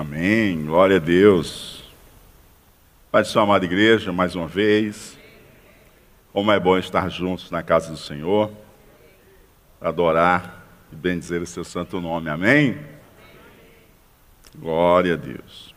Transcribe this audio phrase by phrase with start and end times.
[0.00, 1.84] Amém, glória a Deus.
[3.10, 5.18] Pai de sua amada igreja, mais uma vez.
[6.32, 8.50] Como é bom estar juntos na casa do Senhor,
[9.78, 12.30] adorar e bendizer o seu santo nome.
[12.30, 12.82] Amém?
[14.56, 15.74] Glória a Deus.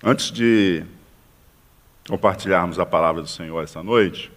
[0.00, 0.84] Antes de
[2.08, 4.30] compartilharmos a palavra do Senhor essa noite,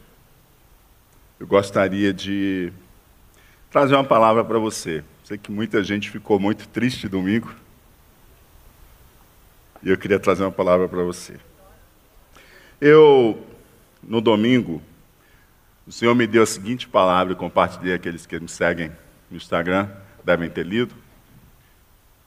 [1.40, 2.74] eu gostaria de
[3.70, 5.04] trazer uma palavra para você.
[5.30, 7.54] Sei que muita gente ficou muito triste domingo.
[9.84, 11.40] E eu queria trazer uma palavra para você.
[12.82, 13.46] Eu,
[14.02, 14.82] no domingo,
[15.86, 18.92] o Senhor me deu a seguinte palavra, e compartilhei aqueles que me seguem
[19.30, 19.88] no Instagram,
[20.24, 20.96] devem ter lido.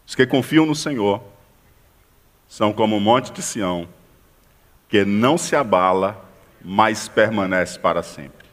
[0.07, 1.21] Os que confiam no Senhor
[2.47, 3.89] são como o monte de Sião,
[4.89, 6.25] que não se abala,
[6.65, 8.47] mas permanece para sempre.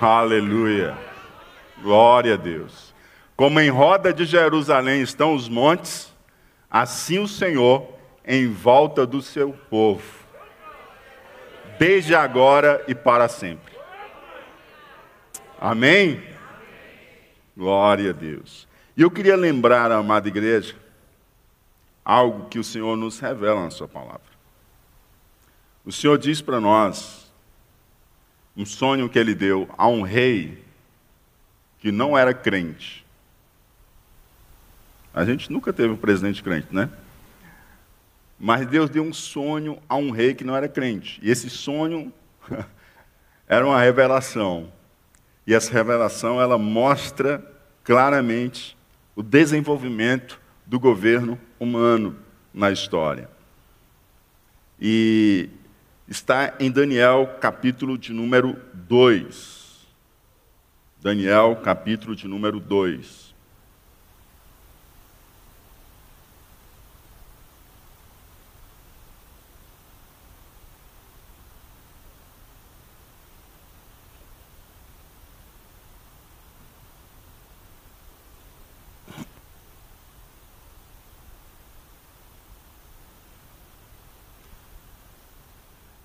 [0.00, 1.05] Aleluia.
[1.82, 2.94] Glória a Deus.
[3.36, 6.12] Como em roda de Jerusalém estão os montes,
[6.70, 7.86] assim o Senhor
[8.24, 10.02] em volta do seu povo,
[11.78, 13.74] desde agora e para sempre.
[15.60, 16.22] Amém?
[17.56, 18.66] Glória a Deus.
[18.96, 20.74] E eu queria lembrar, amada igreja,
[22.04, 24.20] algo que o Senhor nos revela na Sua palavra.
[25.84, 27.30] O Senhor diz para nós,
[28.56, 30.65] um sonho que Ele deu a um rei
[31.86, 33.06] que não era crente.
[35.14, 36.90] A gente nunca teve um presidente crente, né?
[38.36, 41.20] Mas Deus deu um sonho a um rei que não era crente.
[41.22, 42.12] E esse sonho
[43.46, 44.72] era uma revelação.
[45.46, 47.40] E essa revelação ela mostra
[47.84, 48.76] claramente
[49.14, 52.16] o desenvolvimento do governo humano
[52.52, 53.30] na história.
[54.80, 55.48] E
[56.08, 59.55] está em Daniel, capítulo de número 2.
[61.02, 63.26] Daniel, capítulo de número 2.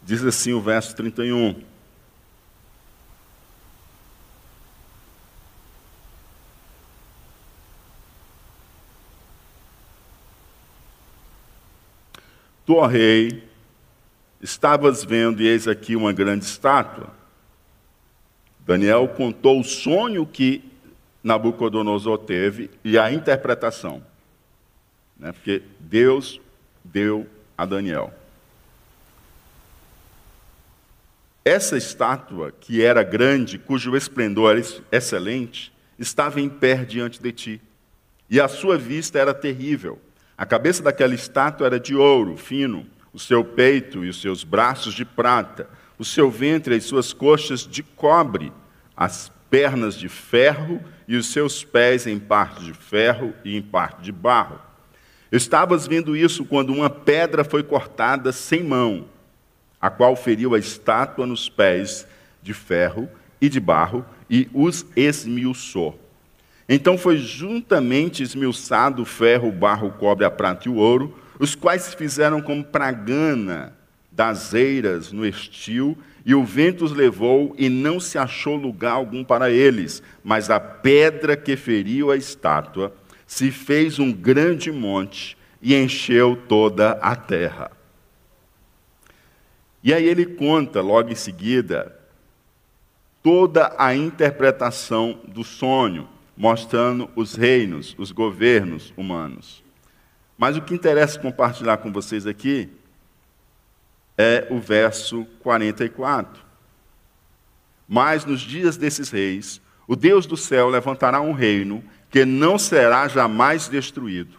[0.03, 1.70] Diz assim o verso 31.
[12.71, 13.43] Tu, ó rei,
[14.41, 17.13] estavas vendo, e eis aqui uma grande estátua.
[18.65, 20.63] Daniel contou o sonho que
[21.21, 24.01] Nabucodonosor teve e a interpretação.
[25.19, 25.33] Né?
[25.33, 26.39] Porque Deus
[26.81, 27.27] deu
[27.57, 28.13] a Daniel.
[31.43, 37.61] Essa estátua, que era grande, cujo esplendor era excelente, estava em pé diante de ti,
[38.29, 39.99] e a sua vista era terrível.
[40.41, 44.95] A cabeça daquela estátua era de ouro fino, o seu peito e os seus braços
[44.95, 45.69] de prata,
[45.99, 48.51] o seu ventre e as suas coxas de cobre,
[48.97, 54.01] as pernas de ferro e os seus pés em parte de ferro e em parte
[54.01, 54.59] de barro.
[55.31, 59.05] Estavas vendo isso quando uma pedra foi cortada sem mão,
[59.79, 62.07] a qual feriu a estátua nos pés
[62.41, 63.07] de ferro
[63.39, 66.00] e de barro e os esmiuçou.
[66.73, 71.13] Então foi juntamente esmiuçado o ferro, o barro, o cobre, a prata e o ouro,
[71.37, 73.75] os quais se fizeram como pragana
[74.09, 79.21] das eiras no estio, e o vento os levou, e não se achou lugar algum
[79.21, 82.95] para eles, mas a pedra que feriu a estátua
[83.27, 87.69] se fez um grande monte e encheu toda a terra.
[89.83, 91.99] E aí ele conta, logo em seguida,
[93.21, 96.07] toda a interpretação do sonho
[96.41, 99.63] mostrando os reinos, os governos humanos.
[100.35, 102.67] Mas o que interessa compartilhar com vocês aqui
[104.17, 106.43] é o verso 44.
[107.87, 113.07] Mas nos dias desses reis, o Deus do céu levantará um reino que não será
[113.07, 114.35] jamais destruído.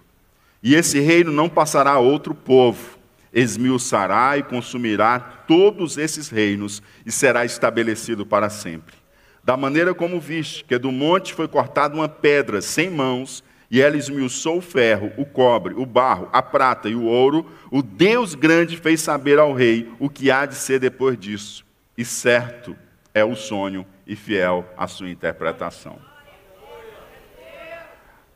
[0.60, 2.98] E esse reino não passará a outro povo,
[3.32, 9.01] esmiuçará e consumirá todos esses reinos e será estabelecido para sempre
[9.44, 13.96] da maneira como viste, que do monte foi cortada uma pedra sem mãos, e ela
[13.96, 18.76] esmiuçou o ferro, o cobre, o barro, a prata e o ouro, o Deus grande
[18.76, 21.64] fez saber ao rei o que há de ser depois disso.
[21.96, 22.76] E certo
[23.14, 25.98] é o sonho e fiel a sua interpretação.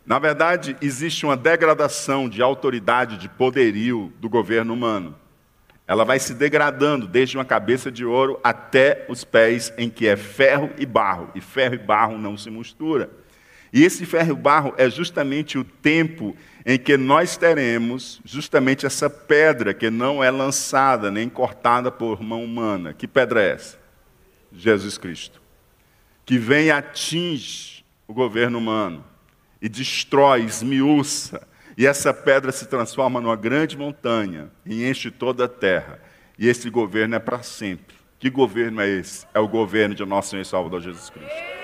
[0.07, 5.17] Na verdade, existe uma degradação de autoridade, de poderio do governo humano.
[5.87, 10.17] Ela vai se degradando desde uma cabeça de ouro até os pés em que é
[10.17, 13.09] ferro e barro, e ferro e barro não se mistura.
[13.73, 19.09] E esse ferro e barro é justamente o tempo em que nós teremos justamente essa
[19.09, 22.93] pedra que não é lançada nem cortada por mão humana.
[22.93, 23.79] Que pedra é essa?
[24.53, 25.41] Jesus Cristo.
[26.25, 29.05] Que vem e atinge o governo humano
[29.61, 35.49] e destrói, esmiuça, e essa pedra se transforma numa grande montanha e enche toda a
[35.49, 36.01] terra.
[36.39, 37.95] E esse governo é para sempre.
[38.19, 39.27] Que governo é esse?
[39.35, 41.57] É o governo de nosso Senhor e Salvador Jesus Cristo.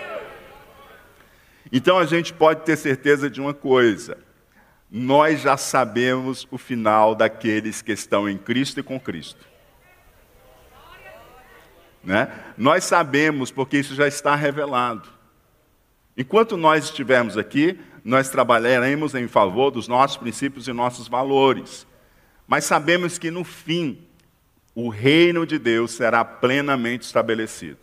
[1.73, 4.19] Então a gente pode ter certeza de uma coisa:
[4.91, 9.47] nós já sabemos o final daqueles que estão em Cristo e com Cristo.
[12.05, 12.29] Né?
[12.59, 15.09] Nós sabemos porque isso já está revelado.
[16.17, 21.87] Enquanto nós estivermos aqui, nós trabalharemos em favor dos nossos princípios e nossos valores.
[22.47, 23.99] Mas sabemos que no fim,
[24.75, 27.79] o reino de Deus será plenamente estabelecido.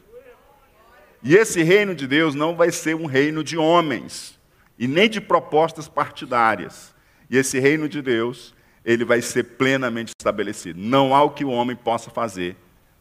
[1.23, 4.39] E esse reino de Deus não vai ser um reino de homens
[4.77, 6.93] e nem de propostas partidárias.
[7.29, 10.79] E esse reino de Deus, ele vai ser plenamente estabelecido.
[10.79, 12.55] Não há o que o homem possa fazer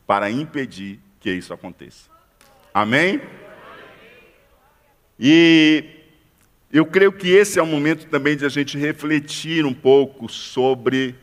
[0.07, 2.11] para impedir que isso aconteça.
[2.75, 3.21] Amém?
[5.19, 5.98] E
[6.71, 11.15] eu creio que esse é o momento também de a gente refletir um pouco sobre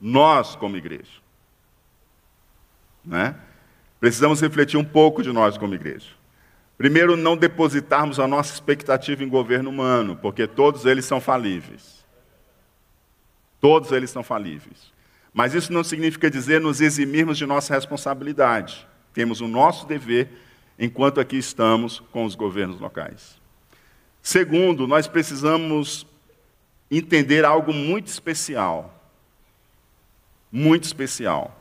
[0.00, 1.20] nós como igreja.
[3.04, 3.34] Né?
[3.98, 6.08] Precisamos refletir um pouco de nós como igreja.
[6.78, 12.04] Primeiro, não depositarmos a nossa expectativa em governo humano, porque todos eles são falíveis.
[13.60, 14.92] Todos eles são falíveis.
[15.32, 18.86] Mas isso não significa dizer nos eximirmos de nossa responsabilidade.
[19.12, 20.28] Temos o nosso dever
[20.78, 23.40] enquanto aqui estamos com os governos locais.
[24.26, 26.04] Segundo, nós precisamos
[26.90, 29.08] entender algo muito especial.
[30.50, 31.56] Muito especial.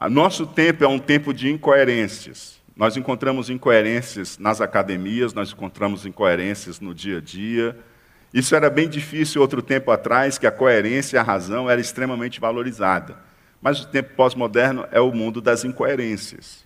[0.00, 2.58] O nosso tempo é um tempo de incoerências.
[2.74, 7.76] Nós encontramos incoerências nas academias, nós encontramos incoerências no dia a dia.
[8.32, 12.40] Isso era bem difícil outro tempo atrás, que a coerência e a razão era extremamente
[12.40, 13.18] valorizada.
[13.60, 16.64] Mas o tempo pós-moderno é o mundo das incoerências.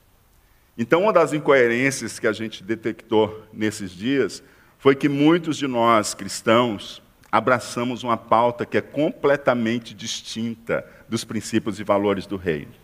[0.79, 4.41] Então, uma das incoerências que a gente detectou nesses dias
[4.85, 7.03] foi que muitos de nós cristãos
[7.33, 12.75] abraçamos uma pauta que é completamente distinta dos princípios e valores do reino.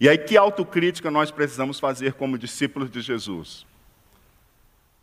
[0.00, 3.66] E aí, que autocrítica nós precisamos fazer como discípulos de Jesus?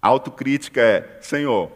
[0.02, 1.72] A autocrítica é: Senhor,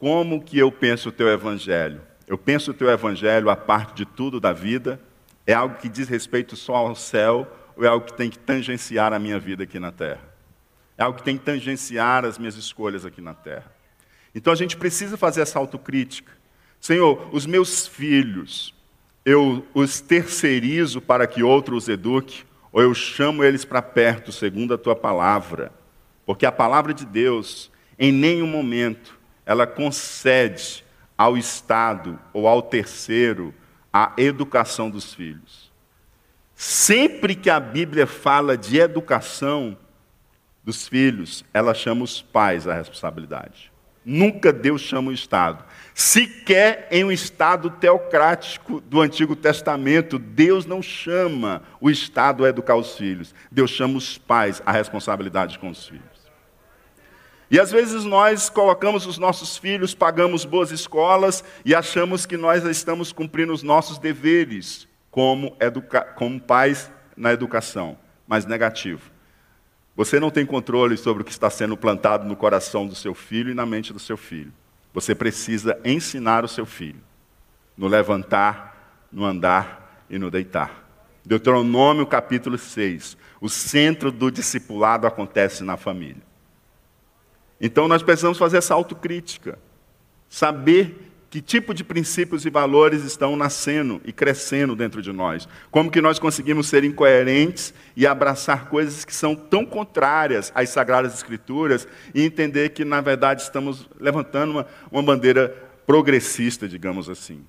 [0.00, 2.00] como que eu penso o teu evangelho?
[2.26, 5.00] Eu penso o teu evangelho a parte de tudo da vida?
[5.46, 7.46] É algo que diz respeito só ao céu
[7.76, 10.37] ou é algo que tem que tangenciar a minha vida aqui na terra?
[10.98, 13.72] É algo que tem que tangenciar as minhas escolhas aqui na terra.
[14.34, 16.32] Então a gente precisa fazer essa autocrítica.
[16.80, 18.74] Senhor, os meus filhos,
[19.24, 24.74] eu os terceirizo para que outro os eduque, ou eu chamo eles para perto, segundo
[24.74, 25.72] a tua palavra.
[26.26, 30.84] Porque a palavra de Deus, em nenhum momento, ela concede
[31.16, 33.54] ao Estado ou ao terceiro
[33.92, 35.72] a educação dos filhos.
[36.54, 39.76] Sempre que a Bíblia fala de educação
[40.68, 43.72] dos filhos, ela chama os pais à responsabilidade.
[44.04, 45.64] Nunca Deus chama o Estado.
[45.94, 52.76] Sequer em um Estado teocrático do Antigo Testamento, Deus não chama o Estado a educar
[52.76, 53.34] os filhos.
[53.50, 56.28] Deus chama os pais à responsabilidade com os filhos.
[57.50, 62.62] E às vezes nós colocamos os nossos filhos, pagamos boas escolas e achamos que nós
[62.64, 67.96] estamos cumprindo os nossos deveres como, educa como pais na educação,
[68.26, 69.17] mas negativo.
[69.98, 73.50] Você não tem controle sobre o que está sendo plantado no coração do seu filho
[73.50, 74.52] e na mente do seu filho.
[74.94, 77.00] Você precisa ensinar o seu filho
[77.76, 80.88] no levantar, no andar e no deitar.
[81.24, 83.16] Deuteronômio capítulo 6.
[83.40, 86.22] O centro do discipulado acontece na família.
[87.60, 89.58] Então nós precisamos fazer essa autocrítica.
[90.28, 95.46] Saber que tipo de princípios e valores estão nascendo e crescendo dentro de nós?
[95.70, 101.14] Como que nós conseguimos ser incoerentes e abraçar coisas que são tão contrárias às sagradas
[101.14, 105.54] escrituras e entender que, na verdade, estamos levantando uma, uma bandeira
[105.86, 107.44] progressista, digamos assim.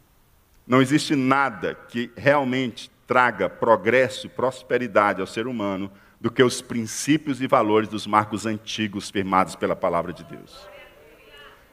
[0.67, 6.62] Não existe nada que realmente traga progresso e prosperidade ao ser humano do que os
[6.62, 10.67] princípios e valores dos marcos antigos firmados pela palavra de Deus.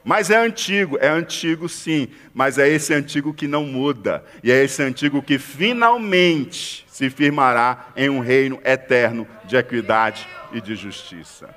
[0.07, 4.63] Mas é antigo, é antigo sim, mas é esse antigo que não muda, e é
[4.63, 11.53] esse antigo que finalmente se firmará em um reino eterno de equidade e de justiça.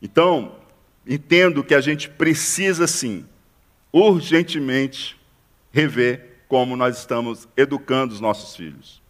[0.00, 0.54] Então,
[1.04, 3.26] entendo que a gente precisa sim,
[3.92, 5.20] urgentemente,
[5.72, 9.02] rever como nós estamos educando os nossos filhos.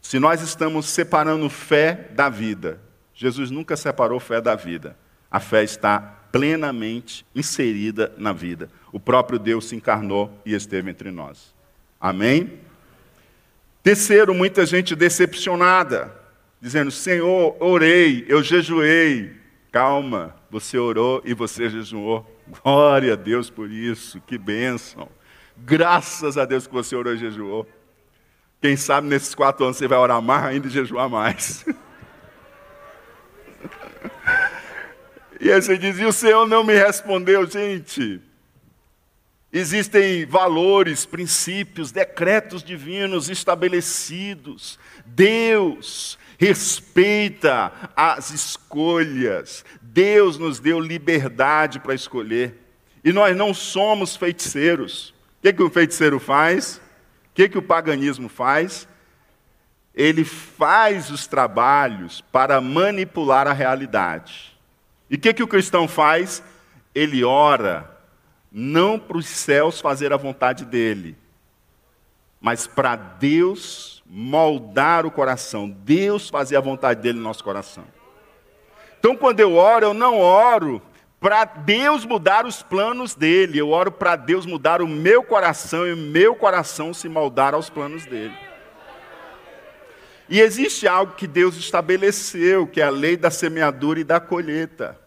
[0.00, 2.80] Se nós estamos separando fé da vida,
[3.14, 4.96] Jesus nunca separou fé da vida.
[5.30, 8.70] A fé está plenamente inserida na vida.
[8.92, 11.54] O próprio Deus se encarnou e esteve entre nós.
[12.00, 12.60] Amém?
[13.82, 16.14] Terceiro, muita gente decepcionada,
[16.60, 19.38] dizendo: Senhor, orei, eu jejuei.
[19.72, 22.26] Calma, você orou e você jejuou.
[22.62, 25.08] Glória a Deus por isso, que bênção.
[25.56, 27.66] Graças a Deus que você orou e jejuou.
[28.60, 31.64] Quem sabe nesses quatro anos você vai orar mais ainda e jejuar mais.
[35.40, 38.20] e aí você diz, e o Senhor não me respondeu, gente.
[39.52, 44.78] Existem valores, princípios, decretos divinos estabelecidos.
[45.04, 49.64] Deus respeita as escolhas.
[49.82, 52.54] Deus nos deu liberdade para escolher.
[53.02, 55.08] E nós não somos feiticeiros.
[55.38, 56.76] O que, que o feiticeiro faz?
[56.76, 58.86] O que, que o paganismo faz?
[59.94, 64.49] Ele faz os trabalhos para manipular a realidade.
[65.10, 66.42] E o que, que o cristão faz?
[66.94, 67.98] Ele ora
[68.50, 71.16] não para os céus fazer a vontade dele,
[72.40, 77.84] mas para Deus moldar o coração, Deus fazer a vontade dele no nosso coração.
[78.98, 80.82] Então, quando eu oro, eu não oro
[81.20, 85.92] para Deus mudar os planos dele, eu oro para Deus mudar o meu coração e
[85.92, 88.34] o meu coração se moldar aos planos dele.
[90.28, 94.99] E existe algo que Deus estabeleceu, que é a lei da semeadura e da colheita.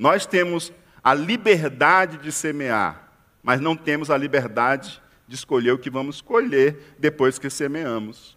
[0.00, 0.72] Nós temos
[1.04, 6.94] a liberdade de semear, mas não temos a liberdade de escolher o que vamos colher
[6.98, 8.34] depois que semeamos.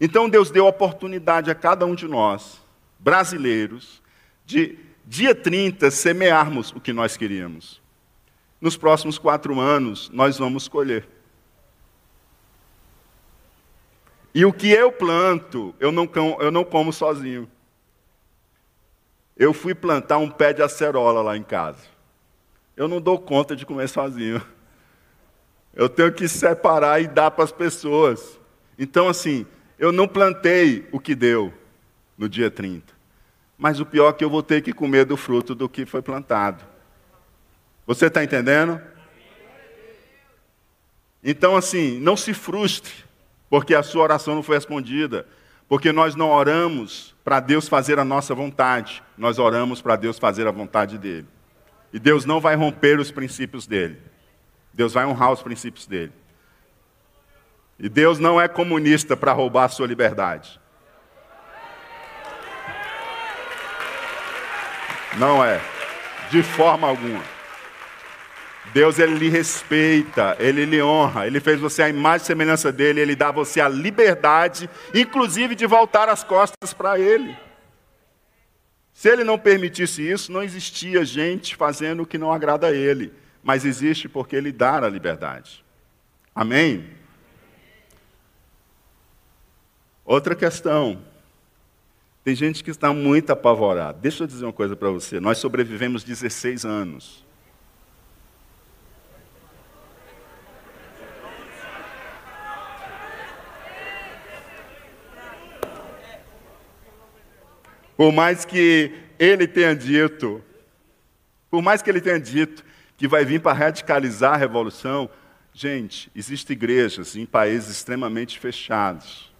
[0.00, 2.64] Então Deus deu oportunidade a cada um de nós,
[2.96, 4.00] brasileiros,
[4.46, 7.82] de dia 30 semearmos o que nós queríamos.
[8.60, 11.08] Nos próximos quatro anos, nós vamos colher.
[14.32, 16.08] E o que eu planto, eu não,
[16.38, 17.50] eu não como sozinho.
[19.36, 21.82] Eu fui plantar um pé de acerola lá em casa.
[22.76, 24.42] Eu não dou conta de comer sozinho.
[25.74, 28.38] Eu tenho que separar e dar para as pessoas.
[28.78, 29.44] Então, assim,
[29.78, 31.52] eu não plantei o que deu
[32.16, 32.92] no dia 30.
[33.58, 36.02] Mas o pior é que eu vou ter que comer do fruto do que foi
[36.02, 36.64] plantado.
[37.86, 38.80] Você está entendendo?
[41.22, 42.92] Então, assim, não se frustre,
[43.48, 45.26] porque a sua oração não foi respondida.
[45.68, 50.46] Porque nós não oramos para Deus fazer a nossa vontade, nós oramos para Deus fazer
[50.46, 51.26] a vontade dele.
[51.92, 54.00] E Deus não vai romper os princípios dele.
[54.72, 56.12] Deus vai honrar os princípios dele.
[57.78, 60.60] E Deus não é comunista para roubar a sua liberdade.
[65.16, 65.60] Não é.
[66.30, 67.33] De forma alguma.
[68.74, 73.00] Deus ele lhe respeita, ele lhe honra, ele fez você a imagem e semelhança dele,
[73.00, 77.38] ele dá a você a liberdade, inclusive de voltar as costas para ele.
[78.92, 83.12] Se ele não permitisse isso, não existia gente fazendo o que não agrada a ele,
[83.44, 85.64] mas existe porque ele dá a liberdade.
[86.34, 86.90] Amém?
[90.04, 91.00] Outra questão.
[92.24, 93.98] Tem gente que está muito apavorada.
[94.00, 95.20] Deixa eu dizer uma coisa para você.
[95.20, 97.23] Nós sobrevivemos 16 anos.
[107.96, 110.42] Por mais que ele tenha dito,
[111.50, 112.64] por mais que ele tenha dito
[112.96, 115.08] que vai vir para radicalizar a revolução,
[115.52, 119.32] gente, existem igrejas em países extremamente fechados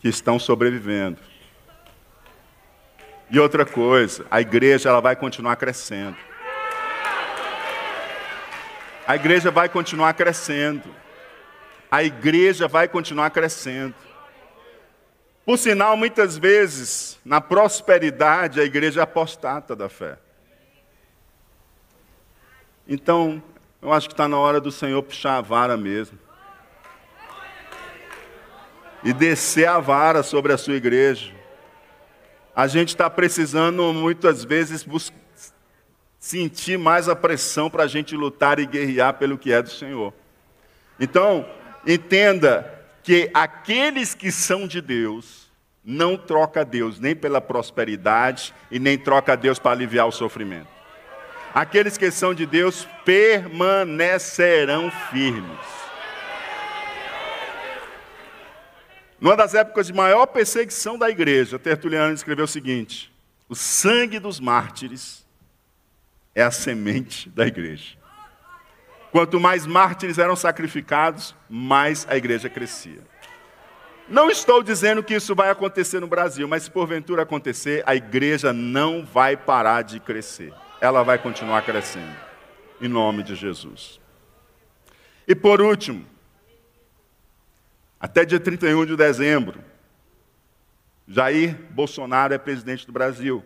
[0.00, 1.18] que estão sobrevivendo.
[3.30, 6.16] E outra coisa, a igreja ela vai continuar crescendo.
[9.06, 10.88] A igreja vai continuar crescendo.
[11.90, 13.94] A igreja vai continuar crescendo.
[15.44, 20.18] Por sinal, muitas vezes, na prosperidade, a igreja é apostata da fé.
[22.86, 23.42] Então,
[23.80, 26.18] eu acho que está na hora do Senhor puxar a vara mesmo
[29.02, 31.32] e descer a vara sobre a sua igreja.
[32.54, 34.86] A gente está precisando muitas vezes
[36.18, 40.12] sentir mais a pressão para a gente lutar e guerrear pelo que é do Senhor.
[40.98, 41.48] Então,
[41.86, 45.50] entenda que aqueles que são de Deus
[45.84, 50.68] não troca Deus nem pela prosperidade e nem troca Deus para aliviar o sofrimento.
[51.52, 55.80] Aqueles que são de Deus permanecerão firmes.
[59.20, 63.12] Numa das épocas de maior perseguição da igreja, Tertuliano escreveu o seguinte:
[63.48, 65.26] o sangue dos mártires
[66.34, 67.99] é a semente da igreja.
[69.10, 73.02] Quanto mais mártires eram sacrificados, mais a igreja crescia.
[74.08, 78.52] Não estou dizendo que isso vai acontecer no Brasil, mas se porventura acontecer, a igreja
[78.52, 80.52] não vai parar de crescer.
[80.80, 82.16] Ela vai continuar crescendo.
[82.80, 84.00] Em nome de Jesus.
[85.28, 86.04] E por último,
[88.00, 89.60] até dia 31 de dezembro,
[91.06, 93.44] Jair Bolsonaro é presidente do Brasil.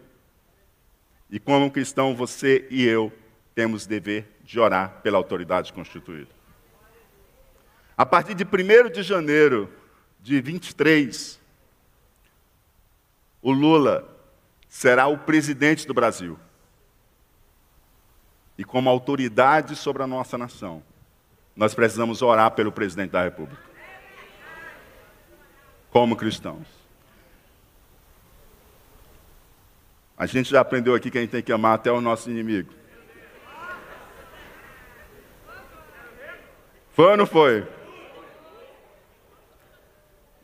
[1.31, 3.13] E como cristão, você e eu
[3.55, 6.31] temos dever de orar pela autoridade constituída.
[7.97, 9.73] A partir de 1 de janeiro
[10.21, 11.41] de 23,
[13.41, 14.09] o Lula
[14.69, 16.39] será o presidente do Brasil.
[18.59, 20.83] E como autoridade sobre a nossa nação,
[21.55, 23.63] nós precisamos orar pelo presidente da República.
[25.91, 26.67] Como cristãos.
[30.17, 32.73] A gente já aprendeu aqui que a gente tem que amar até o nosso inimigo.
[36.95, 37.67] Foi ou não foi?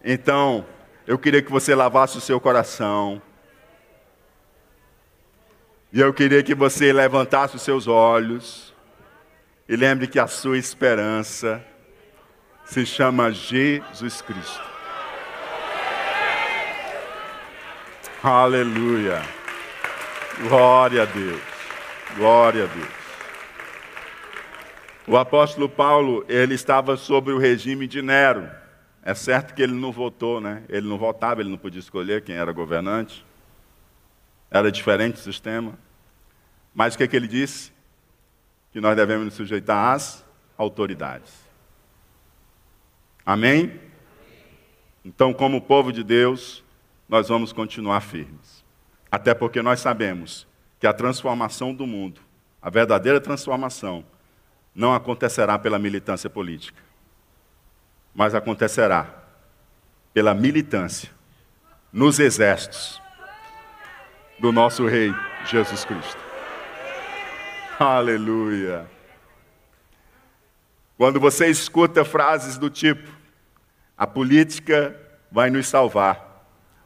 [0.05, 0.67] Então,
[1.07, 3.23] eu queria que você lavasse o seu coração.
[5.93, 8.75] E eu queria que você levantasse os seus olhos.
[9.69, 11.65] E lembre que a sua esperança
[12.65, 14.71] se chama Jesus Cristo.
[18.23, 19.23] Aleluia.
[20.49, 21.41] Glória a Deus.
[22.17, 23.00] Glória a Deus.
[25.11, 28.49] O apóstolo Paulo, ele estava sob o regime de Nero.
[29.03, 30.63] É certo que ele não votou, né?
[30.69, 33.27] Ele não votava, ele não podia escolher quem era governante.
[34.49, 35.77] Era diferente o sistema.
[36.73, 37.73] Mas o que, é que ele disse?
[38.73, 40.25] Que nós devemos nos sujeitar às
[40.57, 41.35] autoridades.
[43.27, 43.81] Amém?
[45.05, 46.63] Então, como povo de Deus,
[47.09, 48.65] nós vamos continuar firmes.
[49.11, 50.47] Até porque nós sabemos
[50.79, 52.21] que a transformação do mundo,
[52.63, 54.05] a verdadeira transformação,
[54.75, 56.81] não acontecerá pela militância política,
[58.15, 59.07] mas acontecerá
[60.13, 61.11] pela militância
[61.93, 63.01] nos exércitos
[64.39, 65.15] do nosso Rei
[65.47, 66.19] Jesus Cristo.
[67.79, 68.87] Aleluia.
[70.97, 73.11] Quando você escuta frases do tipo:
[73.97, 74.95] a política
[75.33, 76.45] vai nos salvar,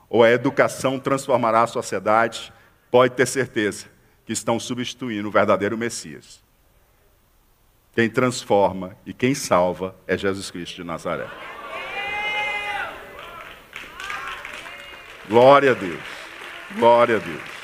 [0.09, 2.53] ou a educação transformará a sociedade,
[2.93, 3.87] pode ter certeza
[4.25, 6.44] que estão substituindo o verdadeiro Messias.
[7.95, 11.29] Quem transforma e quem salva é Jesus Cristo de Nazaré.
[15.29, 16.03] Glória a Deus.
[16.77, 17.55] Glória a Deus.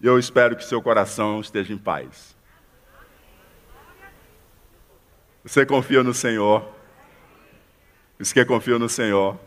[0.00, 2.36] E eu espero que seu coração esteja em paz.
[5.44, 6.74] Você confia no Senhor.
[8.18, 9.38] Os que confiam no Senhor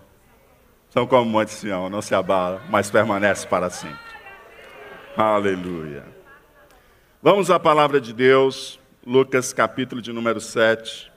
[0.90, 4.00] são como o Monte Sião, não se abala, mas permanece para sempre.
[5.16, 6.19] Aleluia.
[7.22, 11.12] Vamos à palavra de Deus, Lucas capítulo de número 7.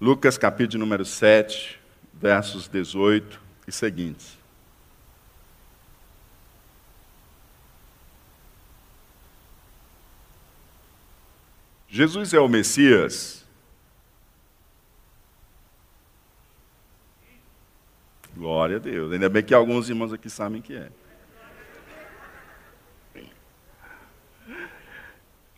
[0.00, 1.78] Lucas capítulo de número 7,
[2.12, 4.37] versos 18 e seguintes.
[11.88, 13.46] Jesus é o Messias?
[18.36, 19.10] Glória a Deus.
[19.10, 20.90] Ainda bem que alguns irmãos aqui sabem que é.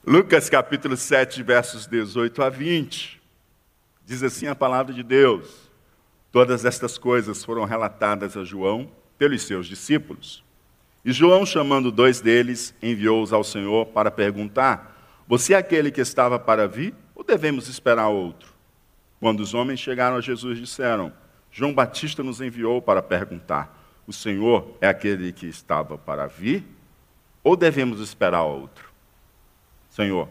[0.07, 3.21] Lucas capítulo 7, versos 18 a 20.
[4.07, 5.69] Diz assim a palavra de Deus:
[6.33, 10.45] Todas estas coisas foram relatadas a João pelos seus discípulos.
[11.05, 15.00] E João, chamando dois deles, enviou-os ao Senhor para perguntar
[15.31, 18.53] você é aquele que estava para vir ou devemos esperar outro?
[19.21, 21.13] Quando os homens chegaram a Jesus, disseram:
[21.53, 26.65] João Batista nos enviou para perguntar: O Senhor é aquele que estava para vir
[27.45, 28.91] ou devemos esperar outro?
[29.89, 30.29] Senhor,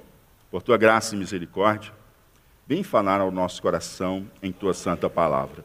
[0.51, 1.93] por tua graça e misericórdia,
[2.67, 5.63] vem falar ao nosso coração em tua santa palavra.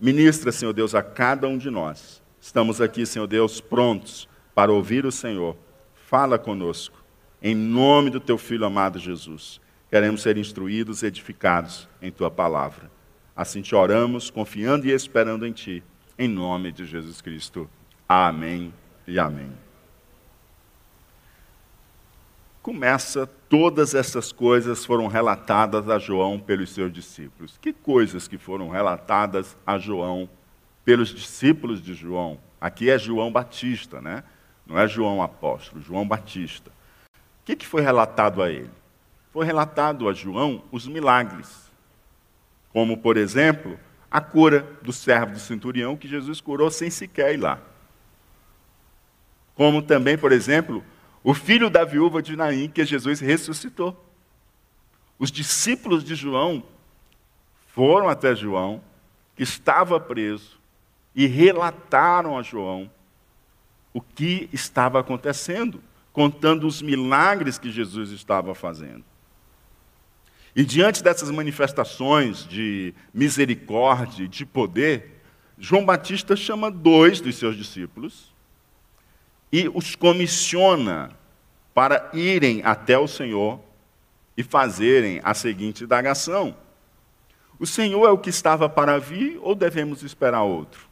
[0.00, 2.22] Ministra, Senhor Deus, a cada um de nós.
[2.40, 5.54] Estamos aqui, Senhor Deus, prontos para ouvir o Senhor.
[6.08, 6.99] Fala conosco
[7.42, 9.60] em nome do teu filho amado Jesus.
[9.88, 12.90] Queremos ser instruídos e edificados em tua palavra.
[13.34, 15.82] Assim te oramos, confiando e esperando em ti,
[16.18, 17.68] em nome de Jesus Cristo.
[18.08, 18.72] Amém
[19.06, 19.50] e amém.
[22.62, 27.58] Começa, todas essas coisas foram relatadas a João pelos seus discípulos.
[27.60, 30.28] Que coisas que foram relatadas a João
[30.84, 32.38] pelos discípulos de João?
[32.60, 34.22] Aqui é João Batista, né?
[34.66, 36.70] Não é João apóstolo, João Batista.
[37.50, 38.70] Que, que foi relatado a ele?
[39.32, 41.68] foi relatado a João os milagres,
[42.72, 43.76] como, por exemplo,
[44.08, 47.60] a cura do servo do centurião, que Jesus curou sem sequer ir lá.
[49.56, 50.84] Como também, por exemplo,
[51.24, 54.04] o filho da viúva de Naim, que Jesus ressuscitou.
[55.18, 56.62] Os discípulos de João
[57.66, 58.80] foram até João,
[59.34, 60.60] que estava preso,
[61.16, 62.88] e relataram a João
[63.92, 65.82] o que estava acontecendo,
[66.20, 69.02] contando os milagres que Jesus estava fazendo.
[70.54, 75.22] E diante dessas manifestações de misericórdia e de poder,
[75.56, 78.34] João Batista chama dois dos seus discípulos
[79.50, 81.10] e os comissiona
[81.72, 83.58] para irem até o Senhor
[84.36, 86.54] e fazerem a seguinte indagação:
[87.58, 90.86] O Senhor é o que estava para vir ou devemos esperar outro?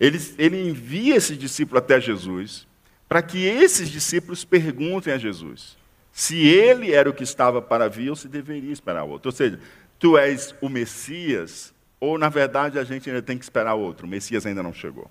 [0.00, 2.66] Ele, ele envia esse discípulo até Jesus
[3.08, 5.78] para que esses discípulos perguntem a Jesus
[6.12, 9.28] se ele era o que estava para vir ou se deveria esperar outro.
[9.28, 9.60] Ou seja,
[10.00, 14.10] tu és o Messias, ou na verdade a gente ainda tem que esperar outro, o
[14.10, 15.08] Messias ainda não chegou.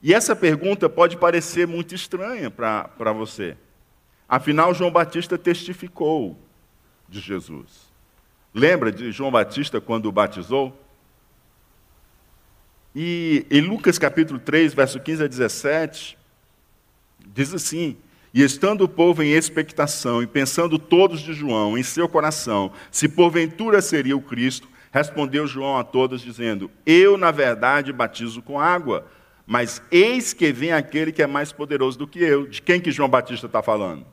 [0.00, 3.56] E essa pergunta pode parecer muito estranha para você.
[4.28, 6.38] Afinal, João Batista testificou
[7.08, 7.88] de Jesus.
[8.54, 10.78] Lembra de João Batista quando o batizou?
[12.94, 16.18] E em Lucas capítulo 3, verso 15 a 17,
[17.32, 17.96] diz assim:
[18.32, 23.08] e estando o povo em expectação, e pensando todos de João em seu coração, se
[23.08, 29.06] porventura seria o Cristo, respondeu João a todos, dizendo: Eu, na verdade, batizo com água,
[29.46, 32.46] mas eis que vem aquele que é mais poderoso do que eu.
[32.46, 34.06] De quem que João Batista está falando?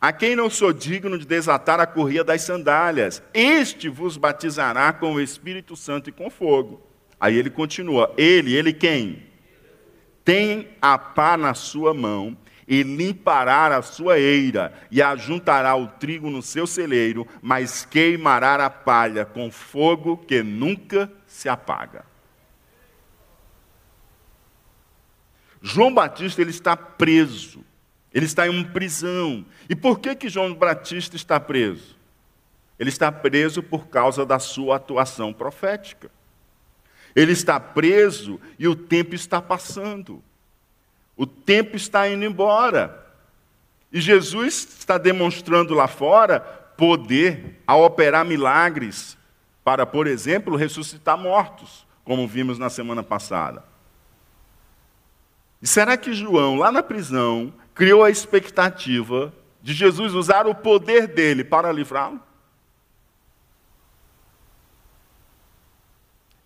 [0.00, 5.14] A quem não sou digno de desatar a correia das sandálias, este vos batizará com
[5.14, 6.80] o Espírito Santo e com fogo.
[7.18, 9.22] Aí ele continua: Ele, ele quem?
[10.24, 16.30] Tem a pá na sua mão e limpará a sua eira, e ajuntará o trigo
[16.30, 22.06] no seu celeiro, mas queimará a palha com fogo que nunca se apaga.
[25.60, 27.64] João Batista ele está preso,
[28.12, 29.44] ele está em uma prisão.
[29.68, 31.96] E por que, que João Batista está preso?
[32.78, 36.10] Ele está preso por causa da sua atuação profética.
[37.14, 40.22] Ele está preso e o tempo está passando.
[41.16, 43.04] O tempo está indo embora.
[43.92, 49.16] E Jesus está demonstrando lá fora poder a operar milagres
[49.62, 53.64] para, por exemplo, ressuscitar mortos, como vimos na semana passada.
[55.62, 61.06] E será que João, lá na prisão, criou a expectativa de Jesus usar o poder
[61.06, 62.20] dele para livrá-lo?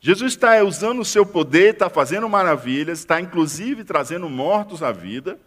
[0.01, 5.39] Jesus está usando o seu poder, está fazendo maravilhas, está inclusive trazendo mortos à vida.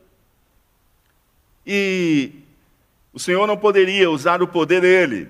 [1.65, 2.31] E
[3.13, 5.29] o Senhor não poderia usar o poder dele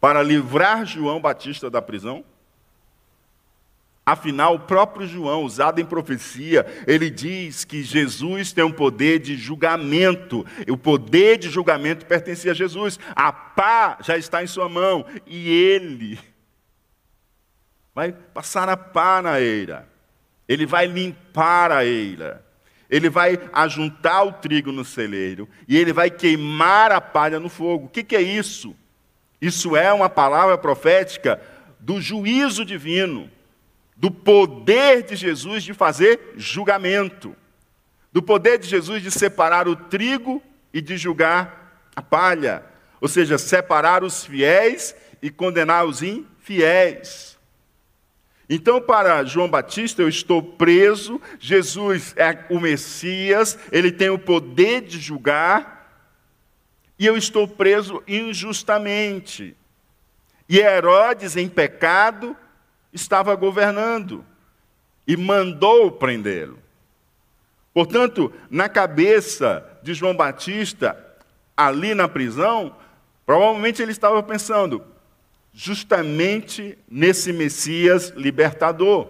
[0.00, 2.24] para livrar João Batista da prisão?
[4.04, 9.36] Afinal, o próprio João, usado em profecia, ele diz que Jesus tem um poder de
[9.36, 10.44] julgamento.
[10.68, 12.98] O poder de julgamento pertencia a Jesus.
[13.14, 16.18] A pá já está em sua mão e ele
[18.00, 19.86] vai passar a pá na eira,
[20.48, 22.42] ele vai limpar a eira,
[22.88, 27.84] ele vai ajuntar o trigo no celeiro e ele vai queimar a palha no fogo.
[27.84, 28.74] O que, que é isso?
[29.38, 31.42] Isso é uma palavra profética
[31.78, 33.30] do juízo divino,
[33.94, 37.36] do poder de Jesus de fazer julgamento,
[38.10, 42.64] do poder de Jesus de separar o trigo e de julgar a palha,
[42.98, 47.29] ou seja, separar os fiéis e condenar os infiéis.
[48.52, 54.80] Então, para João Batista, eu estou preso, Jesus é o Messias, ele tem o poder
[54.80, 55.88] de julgar,
[56.98, 59.56] e eu estou preso injustamente.
[60.48, 62.36] E Herodes, em pecado,
[62.92, 64.26] estava governando
[65.06, 66.58] e mandou prendê-lo.
[67.72, 70.98] Portanto, na cabeça de João Batista,
[71.56, 72.74] ali na prisão,
[73.24, 74.84] provavelmente ele estava pensando:
[75.62, 79.08] justamente nesse Messias libertador.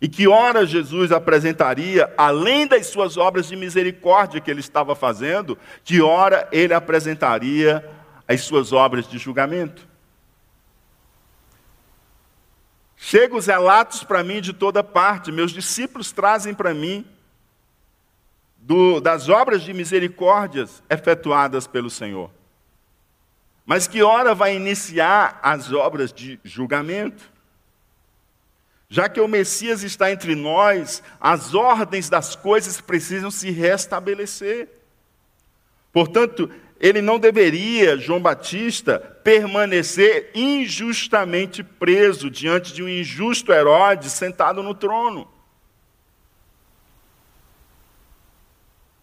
[0.00, 5.56] E que ora Jesus apresentaria, além das suas obras de misericórdia que ele estava fazendo,
[5.84, 7.88] que ora ele apresentaria
[8.26, 9.86] as suas obras de julgamento.
[12.96, 17.06] Chegam os relatos para mim de toda parte, meus discípulos trazem para mim
[18.58, 22.28] do, das obras de misericórdias efetuadas pelo Senhor.
[23.64, 27.30] Mas que hora vai iniciar as obras de julgamento?
[28.88, 34.68] Já que o Messias está entre nós, as ordens das coisas precisam se restabelecer.
[35.92, 44.62] Portanto, ele não deveria, João Batista, permanecer injustamente preso diante de um injusto Herodes sentado
[44.62, 45.30] no trono.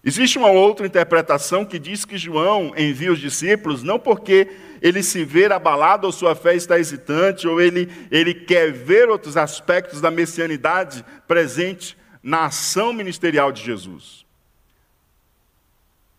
[0.04, 4.48] Existe uma outra interpretação que diz que João envia os discípulos não porque
[4.82, 9.36] ele se vê abalado ou sua fé está hesitante, ou ele, ele quer ver outros
[9.36, 14.26] aspectos da messianidade presente na ação ministerial de Jesus,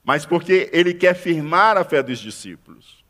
[0.04, 3.00] mas porque ele quer firmar a fé dos discípulos.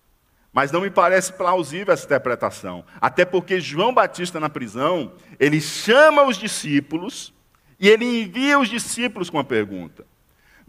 [0.53, 6.25] Mas não me parece plausível essa interpretação, até porque João Batista na prisão, ele chama
[6.25, 7.33] os discípulos
[7.79, 10.05] e ele envia os discípulos com a pergunta.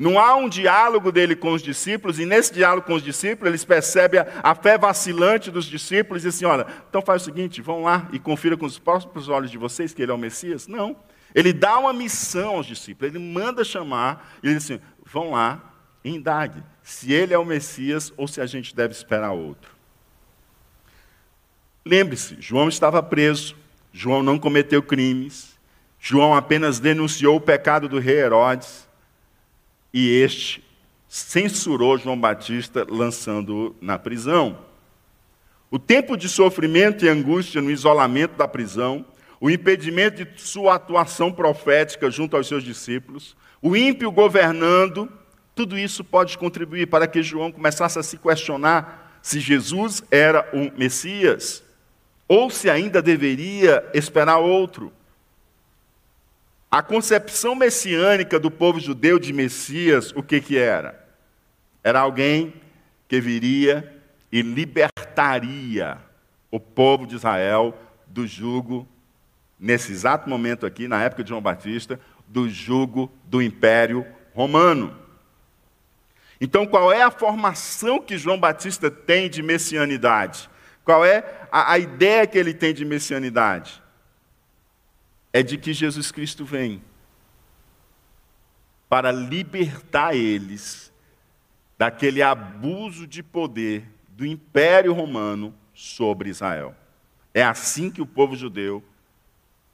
[0.02, 3.64] Não há um diálogo dele com os discípulos, e nesse diálogo com os discípulos, eles
[3.64, 7.84] percebem a, fé vacilante dos discípulos e dizem assim: olha, então faz o seguinte, vão
[7.84, 10.66] lá e confira com os próprios olhos de vocês que ele é o Messias.
[10.66, 10.96] Não.
[11.36, 15.72] Ele dá uma missão aos discípulos, ele manda chamar, e diz assim: vão lá
[16.04, 19.70] e indague se ele é o Messias ou se a gente deve esperar outro.
[21.86, 23.56] Lembre-se, João estava preso,
[23.94, 25.60] João não cometeu crimes,
[26.00, 28.90] João apenas denunciou o pecado do rei Herodes
[29.94, 30.64] e este
[31.08, 34.58] censurou João Batista, lançando-o na prisão.
[35.70, 39.06] O tempo de sofrimento e angústia no isolamento da prisão,
[39.40, 45.12] o impedimento de sua atuação profética junto aos seus discípulos, o ímpio governando,
[45.54, 50.78] tudo isso pode contribuir para que João começasse a se questionar se Jesus era o
[50.78, 51.64] Messias
[52.28, 54.92] ou se ainda deveria esperar outro.
[56.72, 61.06] A concepção messiânica do povo judeu de Messias, o que, que era?
[61.84, 62.54] Era alguém
[63.10, 65.98] que viria e libertaria
[66.50, 68.88] o povo de Israel do jugo,
[69.60, 74.98] nesse exato momento aqui, na época de João Batista, do jugo do império romano.
[76.40, 80.50] Então, qual é a formação que João Batista tem de messianidade?
[80.86, 83.84] Qual é a, a ideia que ele tem de messianidade?
[85.34, 86.82] É de que Jesus Cristo vem
[88.90, 90.92] para libertar eles
[91.78, 96.76] daquele abuso de poder do Império Romano sobre Israel.
[97.34, 98.84] É assim que o povo judeu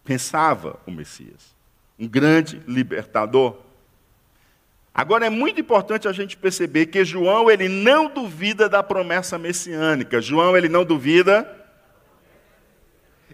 [0.03, 1.55] pensava o Messias,
[1.99, 3.57] um grande libertador.
[4.93, 10.21] Agora é muito importante a gente perceber que João ele não duvida da promessa messiânica.
[10.21, 11.66] João ele não duvida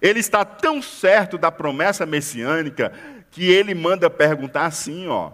[0.03, 2.91] ele está tão certo da promessa messiânica
[3.31, 5.31] que ele manda perguntar assim, ó,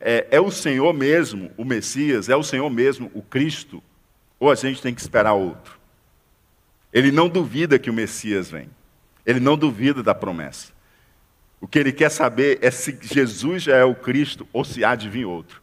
[0.00, 3.80] é, é, o Senhor mesmo, o Messias, é o Senhor mesmo, o Cristo,
[4.40, 5.78] ou a gente tem que esperar outro?
[6.92, 8.68] Ele não duvida que o Messias vem.
[9.24, 10.72] Ele não duvida da promessa.
[11.60, 14.96] O que ele quer saber é se Jesus já é o Cristo ou se há
[14.96, 15.62] de vir outro.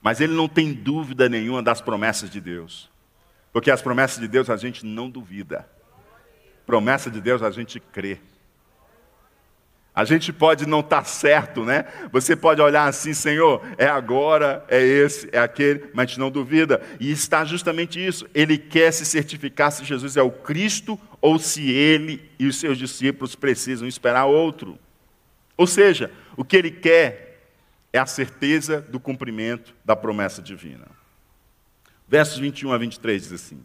[0.00, 2.88] Mas ele não tem dúvida nenhuma das promessas de Deus.
[3.52, 5.68] Porque as promessas de Deus a gente não duvida.
[6.70, 8.20] Promessa de Deus a gente crê.
[9.92, 11.84] A gente pode não estar tá certo, né?
[12.12, 16.80] Você pode olhar assim, Senhor, é agora, é esse, é aquele, mas não duvida.
[17.00, 18.24] E está justamente isso.
[18.32, 22.78] Ele quer se certificar se Jesus é o Cristo ou se ele e os seus
[22.78, 24.78] discípulos precisam esperar outro.
[25.56, 27.48] Ou seja, o que ele quer
[27.92, 30.86] é a certeza do cumprimento da promessa divina.
[32.06, 33.60] Versos 21 a 23 diz assim: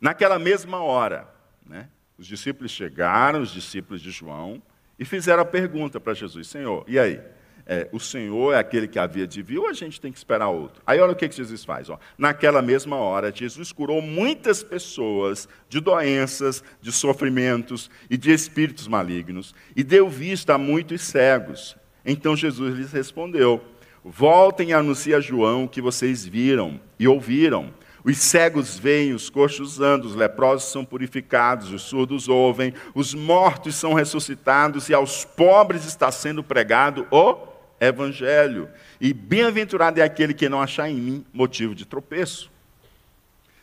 [0.00, 1.28] Naquela mesma hora,
[1.64, 1.88] né?
[2.20, 4.62] Os discípulos chegaram, os discípulos de João,
[4.98, 7.18] e fizeram a pergunta para Jesus: Senhor, e aí?
[7.66, 10.48] É, o Senhor é aquele que havia de vir ou a gente tem que esperar
[10.48, 10.82] outro?
[10.84, 11.88] Aí olha o que, que Jesus faz.
[11.88, 11.98] Ó.
[12.18, 19.54] Naquela mesma hora, Jesus curou muitas pessoas de doenças, de sofrimentos e de espíritos malignos,
[19.76, 21.76] e deu vista a muitos cegos.
[22.04, 23.64] Então Jesus lhes respondeu:
[24.04, 27.72] Voltem e anunciem a João o que vocês viram e ouviram.
[28.02, 33.74] Os cegos veem, os coxos andam, os leprosos são purificados, os surdos ouvem, os mortos
[33.74, 37.36] são ressuscitados e aos pobres está sendo pregado o
[37.78, 38.68] evangelho.
[39.00, 42.50] E bem-aventurado é aquele que não achar em mim motivo de tropeço.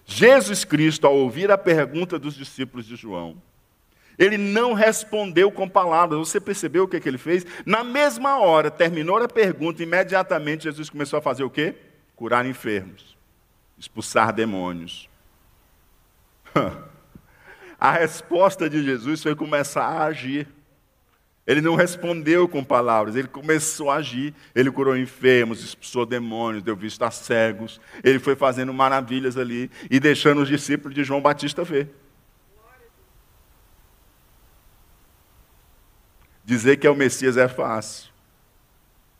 [0.05, 3.35] Jesus Cristo, ao ouvir a pergunta dos discípulos de João,
[4.19, 6.19] ele não respondeu com palavras.
[6.19, 7.45] Você percebeu o que, que ele fez?
[7.65, 11.75] Na mesma hora, terminou a pergunta, imediatamente Jesus começou a fazer o quê?
[12.15, 13.16] Curar enfermos
[13.77, 15.09] expulsar demônios.
[17.79, 20.47] A resposta de Jesus foi começar a agir.
[21.45, 24.33] Ele não respondeu com palavras, ele começou a agir.
[24.53, 27.79] Ele curou enfermos, expulsou demônios, deu vista a cegos.
[28.03, 31.89] Ele foi fazendo maravilhas ali e deixando os discípulos de João Batista ver.
[36.43, 38.11] Dizer que é o Messias é fácil.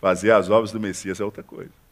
[0.02, 1.87] Fazer as obras do Messias é outra coisa.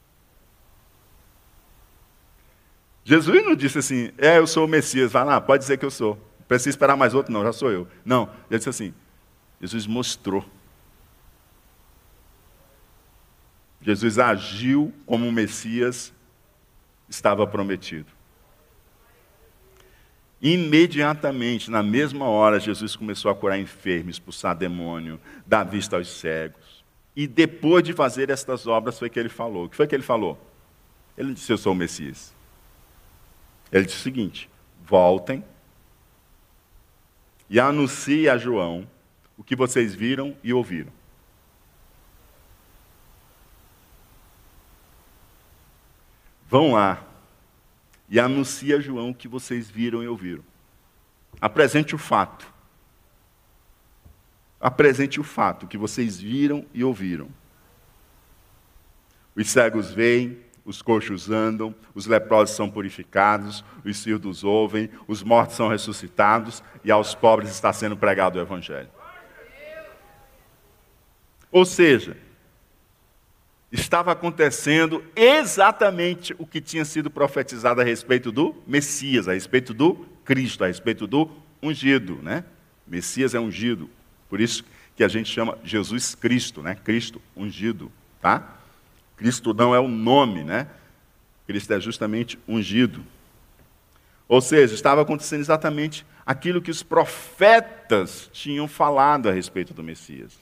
[3.08, 5.92] Jesus não disse assim, é, eu sou o Messias, vai lá, pode dizer que eu
[5.92, 6.18] sou.
[6.48, 7.32] Precisa esperar mais outro?
[7.32, 7.88] Não, já sou eu.
[8.04, 8.94] Não, ele disse assim,
[9.62, 10.44] Jesus mostrou.
[13.80, 16.12] Jesus agiu como o Messias
[17.08, 18.08] estava prometido.
[20.42, 26.84] Imediatamente, na mesma hora, Jesus começou a curar enfermos, expulsar demônio, dar vista aos cegos.
[27.16, 29.66] E depois de fazer estas obras, foi que ele falou.
[29.66, 30.40] O que foi que ele falou?
[31.16, 32.35] Ele disse: Eu sou o Messias.
[33.72, 34.50] Ele disse o seguinte:
[34.84, 35.44] voltem
[37.50, 38.88] e anuncie a João
[39.38, 40.92] o que vocês viram e ouviram.
[46.48, 47.04] Vão lá
[48.08, 50.44] e anuncie a João o que vocês viram e ouviram.
[51.42, 52.54] Apresente o fato.
[54.60, 57.30] Apresente o fato que vocês viram e ouviram.
[59.36, 65.56] Os cegos veem, os coxos andam, os leprosos são purificados, os surdos ouvem, os mortos
[65.56, 68.90] são ressuscitados e aos pobres está sendo pregado o Evangelho.
[71.52, 72.18] Ou seja,
[73.72, 80.06] estava acontecendo exatamente o que tinha sido profetizado a respeito do Messias, a respeito do
[80.26, 81.30] Cristo, a respeito do
[81.62, 82.44] ungido, né?
[82.88, 83.90] Messias é ungido,
[84.30, 86.76] por isso que a gente chama Jesus Cristo, né?
[86.76, 88.60] Cristo ungido, tá?
[89.16, 90.68] Cristo não é o nome, né?
[91.48, 93.04] Cristo é justamente ungido.
[94.28, 100.34] Ou seja, estava acontecendo exatamente aquilo que os profetas tinham falado a respeito do Messias.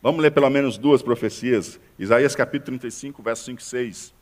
[0.00, 1.78] Vamos ler pelo menos duas profecias.
[1.98, 4.14] Isaías capítulo 35, verso 5 e 6.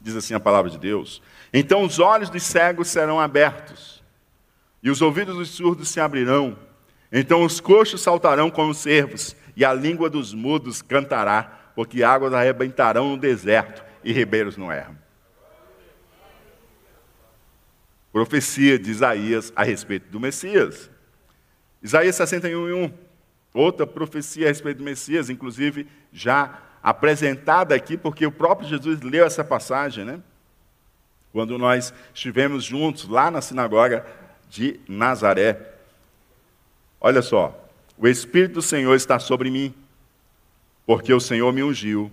[0.00, 1.22] Diz assim a palavra de Deus:
[1.52, 4.02] Então os olhos dos cegos serão abertos,
[4.82, 6.58] e os ouvidos dos surdos se abrirão.
[7.10, 13.10] Então os coxos saltarão como cervos, e a língua dos mudos cantará porque águas arrebentarão
[13.10, 14.98] no deserto e ribeiros no ermo.
[18.12, 20.88] Profecia de Isaías a respeito do Messias.
[21.82, 22.92] Isaías 61, 1.
[23.52, 29.24] Outra profecia a respeito do Messias, inclusive já apresentada aqui, porque o próprio Jesus leu
[29.24, 30.20] essa passagem, né?
[31.32, 34.06] Quando nós estivemos juntos lá na sinagoga
[34.48, 35.74] de Nazaré.
[37.00, 39.74] Olha só, o Espírito do Senhor está sobre mim
[40.86, 42.10] porque o Senhor me ungiu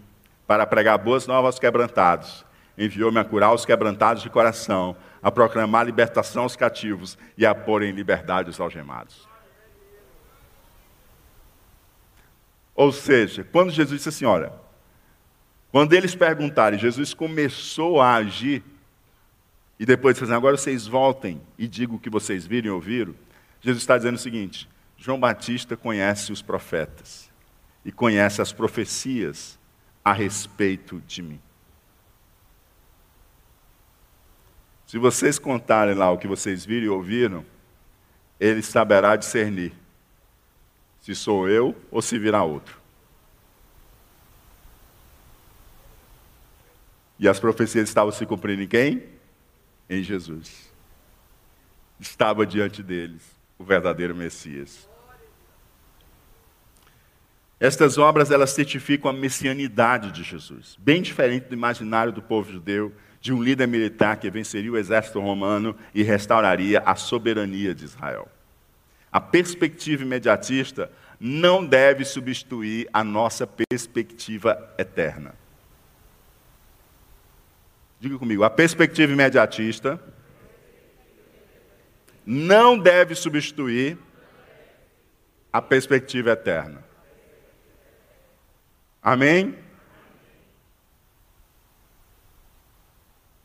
[0.48, 2.46] para pregar boas novas aos quebrantados,
[2.78, 7.84] enviou-me a curar os quebrantados de coração, a proclamar libertação aos cativos e a pôr
[7.84, 9.28] em liberdade os algemados.
[12.74, 14.52] Ou seja, quando Jesus disse assim, olha,
[15.72, 18.64] quando eles perguntarem, Jesus começou a agir,
[19.80, 23.16] e depois disse assim, agora vocês voltem e digam o que vocês viram e ouviram,
[23.62, 27.31] Jesus está dizendo o seguinte, João Batista conhece os profetas
[27.84, 29.60] e conhece as profecias
[30.04, 31.42] a respeito de mim.
[34.86, 37.46] Se vocês contarem lá o que vocês viram e ouviram,
[38.40, 39.74] ele saberá discernir
[41.00, 42.80] se sou eu ou se virá outro.
[47.18, 49.04] E as profecias estavam se cumprindo em quem?
[49.90, 50.72] Em Jesus.
[52.00, 53.22] Estava diante deles
[53.58, 54.90] o verdadeiro Messias.
[57.62, 62.92] Estas obras elas certificam a messianidade de Jesus, bem diferente do imaginário do povo judeu,
[63.22, 68.28] de um líder militar que venceria o exército romano e restauraria a soberania de Israel.
[69.12, 75.36] A perspectiva imediatista não deve substituir a nossa perspectiva eterna.
[78.00, 80.02] Diga comigo, a perspectiva imediatista
[82.26, 84.00] não deve substituir
[85.54, 86.90] a perspectiva eterna.
[89.02, 89.58] Amém?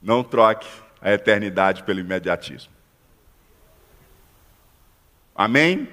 [0.03, 0.69] Não troque
[1.01, 2.73] a eternidade pelo imediatismo.
[5.35, 5.89] Amém?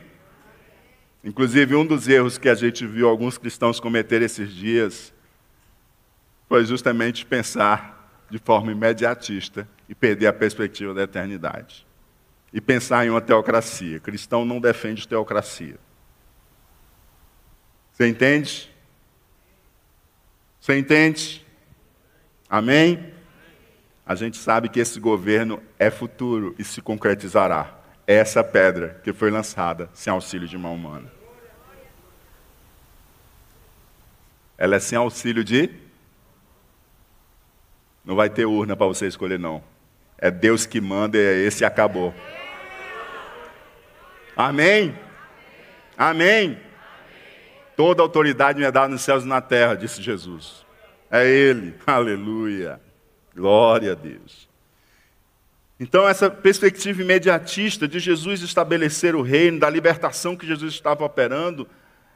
[1.24, 5.14] Inclusive, um dos erros que a gente viu alguns cristãos cometer esses dias
[6.50, 11.88] foi justamente pensar de forma imediatista e perder a perspectiva da eternidade.
[12.52, 14.00] E pensar em uma teocracia.
[14.00, 15.78] Cristão não defende teocracia.
[17.92, 18.73] Você entende?
[20.64, 21.46] Você entende?
[22.50, 23.12] Amém?
[24.06, 27.78] A gente sabe que esse governo é futuro e se concretizará.
[28.08, 31.12] É essa pedra que foi lançada sem auxílio de mão humana.
[34.58, 35.70] Ela é sem auxílio de.
[38.06, 39.62] Não vai ter urna para você escolher, não.
[40.18, 42.16] É Deus que manda e é esse acabou.
[44.34, 44.98] Amém?
[45.98, 46.58] Amém?
[47.76, 50.66] Toda autoridade me é dada nos céus e na terra, disse Jesus.
[51.10, 52.80] É Ele, aleluia.
[53.36, 54.48] Glória a Deus.
[55.80, 61.68] Então, essa perspectiva imediatista de Jesus estabelecer o reino, da libertação que Jesus estava operando,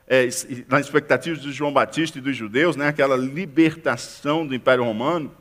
[0.07, 0.29] é,
[0.69, 5.35] na expectativa de João Batista e dos judeus, né, aquela libertação do Império Romano,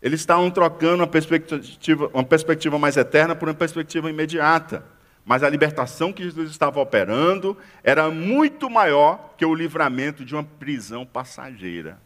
[0.00, 4.84] eles estavam trocando uma perspectiva, uma perspectiva mais eterna por uma perspectiva imediata.
[5.28, 7.54] Mas a libertação que Jesus estava operando
[7.84, 12.00] era muito maior que o livramento de uma prisão passageira.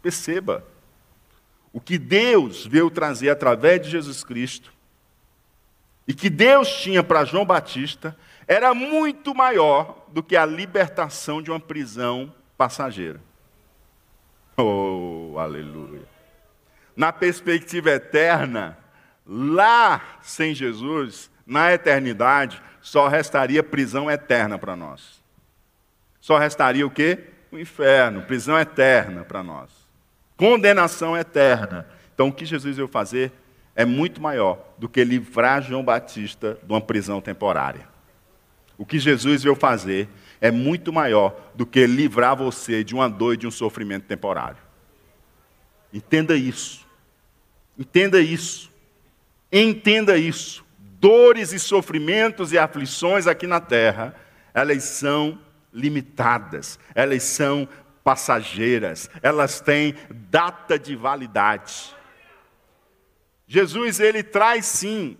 [0.00, 0.66] Perceba,
[1.74, 4.72] o que Deus veio trazer através de Jesus Cristo,
[6.08, 8.16] e que Deus tinha para João Batista,
[8.48, 13.20] era muito maior do que a libertação de uma prisão passageira.
[14.56, 16.08] Oh, aleluia.
[16.96, 18.78] Na perspectiva eterna,
[19.26, 25.22] lá sem Jesus, na eternidade, só restaria prisão eterna para nós.
[26.20, 27.18] Só restaria o quê?
[27.50, 29.70] O inferno, prisão eterna para nós.
[30.36, 31.86] Condenação eterna.
[32.14, 33.32] Então, o que Jesus veio fazer
[33.74, 37.88] é muito maior do que livrar João Batista de uma prisão temporária.
[38.78, 40.08] O que Jesus veio fazer
[40.40, 44.58] é muito maior do que livrar você de uma dor e de um sofrimento temporário.
[45.92, 46.86] Entenda isso.
[47.78, 48.70] Entenda isso.
[49.52, 50.64] Entenda isso
[51.02, 54.14] dores e sofrimentos e aflições aqui na terra,
[54.54, 55.36] elas são
[55.72, 57.68] limitadas, elas são
[58.04, 61.92] passageiras, elas têm data de validade.
[63.48, 65.16] Jesus, ele traz sim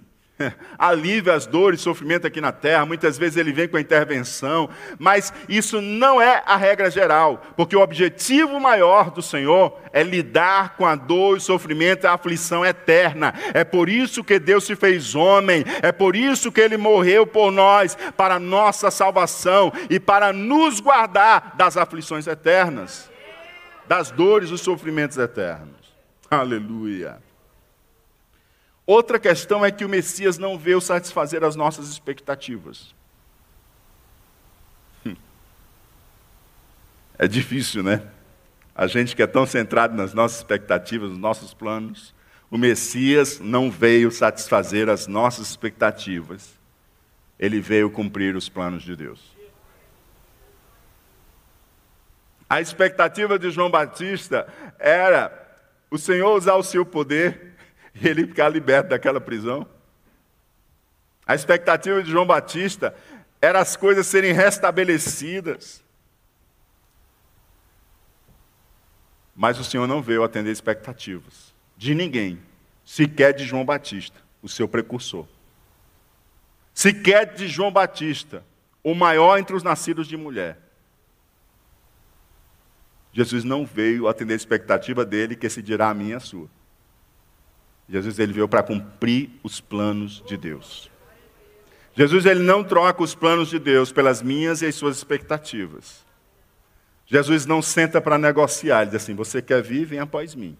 [0.78, 2.86] alivia as dores, sofrimento aqui na terra.
[2.86, 4.68] Muitas vezes ele vem com a intervenção,
[4.98, 10.76] mas isso não é a regra geral, porque o objetivo maior do Senhor é lidar
[10.76, 13.34] com a dor, o sofrimento e a aflição eterna.
[13.52, 17.50] É por isso que Deus se fez homem, é por isso que ele morreu por
[17.50, 23.10] nós, para nossa salvação e para nos guardar das aflições eternas,
[23.86, 25.82] das dores e sofrimentos eternos.
[26.30, 27.31] Aleluia.
[28.86, 32.94] Outra questão é que o Messias não veio satisfazer as nossas expectativas.
[35.06, 35.14] Hum.
[37.16, 38.02] É difícil, né?
[38.74, 42.14] A gente que é tão centrado nas nossas expectativas, nos nossos planos,
[42.50, 46.50] o Messias não veio satisfazer as nossas expectativas.
[47.38, 49.32] Ele veio cumprir os planos de Deus.
[52.48, 54.46] A expectativa de João Batista
[54.78, 55.38] era
[55.90, 57.51] o Senhor usar o seu poder
[57.94, 59.66] e ele ficar liberto daquela prisão.
[61.26, 62.94] A expectativa de João Batista
[63.40, 65.82] era as coisas serem restabelecidas.
[69.34, 72.40] Mas o Senhor não veio atender expectativas de ninguém,
[72.84, 75.26] sequer de João Batista, o seu precursor.
[76.72, 78.44] Sequer de João Batista,
[78.84, 80.58] o maior entre os nascidos de mulher.
[83.12, 86.48] Jesus não veio atender a expectativa dele, que se dirá a minha a sua.
[87.92, 90.90] Jesus ele veio para cumprir os planos de Deus.
[91.94, 96.02] Jesus ele não troca os planos de Deus pelas minhas e as suas expectativas.
[97.06, 100.56] Jesus não senta para negociar, ele diz assim: você quer vir, vem após mim.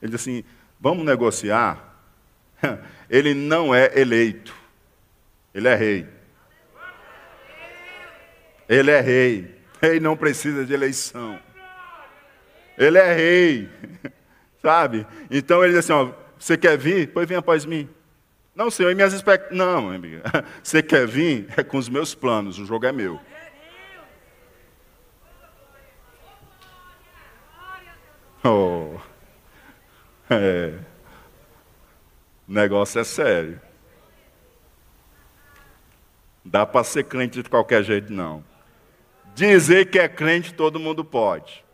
[0.00, 0.42] Ele diz assim:
[0.80, 1.94] vamos negociar.
[3.10, 4.52] Ele não é eleito,
[5.54, 6.08] ele é rei.
[8.68, 9.54] Ele é rei.
[9.80, 11.38] Rei não precisa de eleição.
[12.76, 13.68] Ele é rei.
[14.60, 15.06] Sabe?
[15.30, 17.12] Então ele diz assim: ó, você quer vir?
[17.12, 17.88] Pois vem após mim.
[18.54, 19.56] Não, Senhor, e minhas expectativas.
[19.56, 20.22] Não, amiga.
[20.62, 21.46] Você quer vir?
[21.58, 23.20] É com os meus planos, o jogo é meu.
[28.42, 28.98] Oh.
[30.30, 30.72] É.
[32.48, 33.60] O negócio é sério.
[36.42, 38.42] Dá para ser crente de qualquer jeito, não.
[39.34, 41.64] Dizer que é crente, todo mundo pode.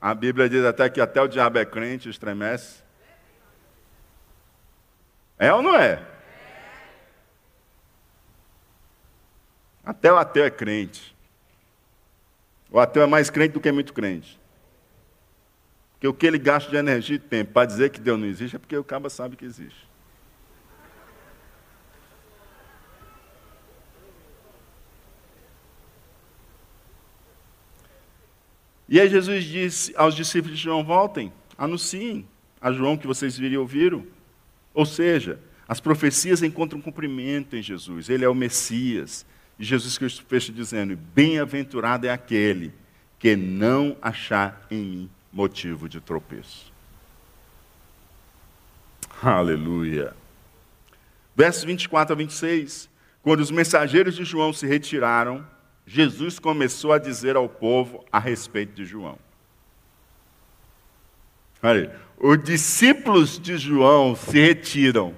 [0.00, 2.81] A Bíblia diz até que até o diabo é crente, estremece.
[5.42, 6.00] É ou não é?
[9.84, 11.16] Até o ateu é crente.
[12.70, 14.38] O ateu é mais crente do que muito crente.
[15.94, 18.54] Porque o que ele gasta de energia e tempo para dizer que Deus não existe
[18.54, 19.88] é porque o cabo sabe que existe.
[28.88, 32.28] E aí Jesus disse aos discípulos de João: voltem, anunciem
[32.60, 34.21] a João que vocês viram e ouviram.
[34.74, 39.24] Ou seja, as profecias encontram cumprimento em Jesus, ele é o Messias.
[39.58, 42.72] E Jesus Cristo fecha dizendo: Bem-aventurado é aquele
[43.18, 46.72] que não achar em mim motivo de tropeço.
[49.22, 50.14] Aleluia.
[51.36, 52.90] Versos 24 a 26.
[53.22, 55.46] Quando os mensageiros de João se retiraram,
[55.86, 59.16] Jesus começou a dizer ao povo a respeito de João.
[61.62, 65.12] Olha os discípulos de João se retiram.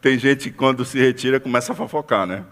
[0.00, 2.44] Tem gente que quando se retira começa a fofocar, né?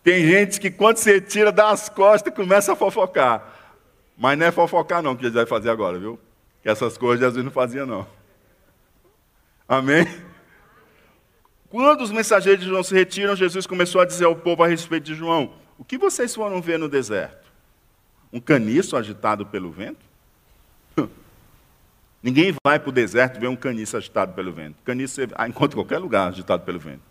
[0.00, 3.52] Tem gente que quando se retira dá as costas começa a fofocar.
[4.16, 6.20] Mas não é fofocar não que Jesus vai fazer agora, viu?
[6.62, 8.06] Que essas coisas Jesus não fazia não.
[9.66, 10.06] Amém?
[11.68, 15.04] Quando os mensageiros de João se retiram, Jesus começou a dizer ao povo a respeito
[15.04, 17.50] de João: O que vocês foram ver no deserto?
[18.32, 20.11] Um caniço agitado pelo vento?
[22.22, 24.76] Ninguém vai para o deserto ver um caniço agitado pelo vento.
[24.84, 27.02] Caniço você encontra em qualquer lugar agitado pelo vento.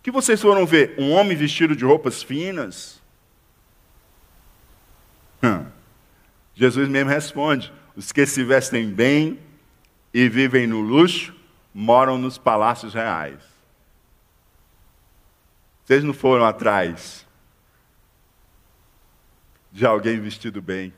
[0.00, 0.94] O que vocês foram ver?
[0.98, 3.00] Um homem vestido de roupas finas?
[5.42, 5.66] Hum.
[6.54, 9.38] Jesus mesmo responde: os que se vestem bem
[10.12, 11.34] e vivem no luxo
[11.72, 13.40] moram nos palácios reais.
[15.84, 17.24] Vocês não foram atrás
[19.70, 20.92] de alguém vestido bem.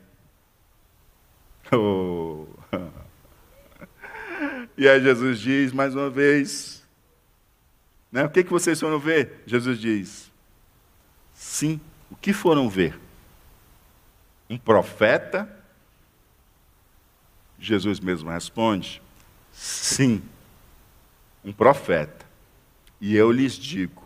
[1.77, 2.45] Oh.
[4.77, 6.83] E aí Jesus diz mais uma vez,
[8.11, 9.43] né, o que, que vocês foram ver?
[9.45, 10.31] Jesus diz,
[11.33, 12.99] sim, o que foram ver?
[14.49, 15.47] Um profeta?
[17.59, 19.01] Jesus mesmo responde,
[19.51, 20.21] sim,
[21.43, 22.25] um profeta.
[22.99, 24.03] E eu lhes digo,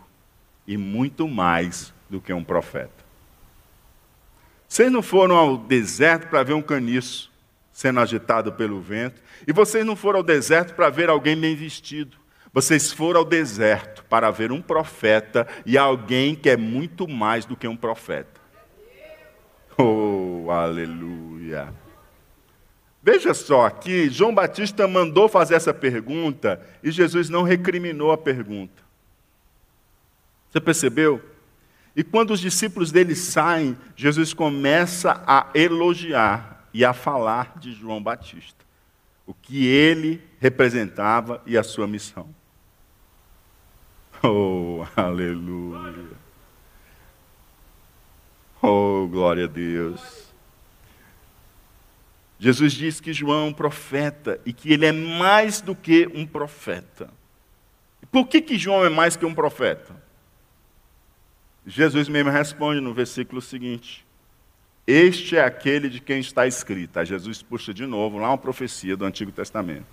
[0.66, 3.04] e muito mais do que um profeta.
[4.68, 7.34] Vocês não foram ao deserto para ver um caniço
[7.76, 12.16] sendo agitado pelo vento, e vocês não foram ao deserto para ver alguém bem vestido.
[12.50, 17.54] Vocês foram ao deserto para ver um profeta e alguém que é muito mais do
[17.54, 18.40] que um profeta.
[19.76, 21.68] Oh, aleluia.
[23.02, 28.82] Veja só aqui, João Batista mandou fazer essa pergunta e Jesus não recriminou a pergunta.
[30.50, 31.22] Você percebeu?
[31.94, 38.02] E quando os discípulos dele saem, Jesus começa a elogiar e a falar de João
[38.02, 38.62] Batista,
[39.26, 42.28] o que ele representava e a sua missão.
[44.22, 46.10] Oh, aleluia.
[48.60, 50.30] Oh, glória a Deus.
[52.38, 56.26] Jesus diz que João é um profeta e que ele é mais do que um
[56.26, 57.08] profeta.
[58.12, 59.96] Por que, que João é mais que um profeta?
[61.66, 64.05] Jesus mesmo responde no versículo seguinte:
[64.86, 66.98] Este é aquele de quem está escrito.
[66.98, 69.86] Aí Jesus puxa de novo lá uma profecia do Antigo Testamento.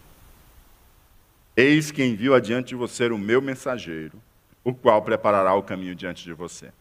[1.57, 4.21] Eis que envio adiante de você o meu mensageiro,
[4.63, 6.71] o qual preparará o caminho diante de você.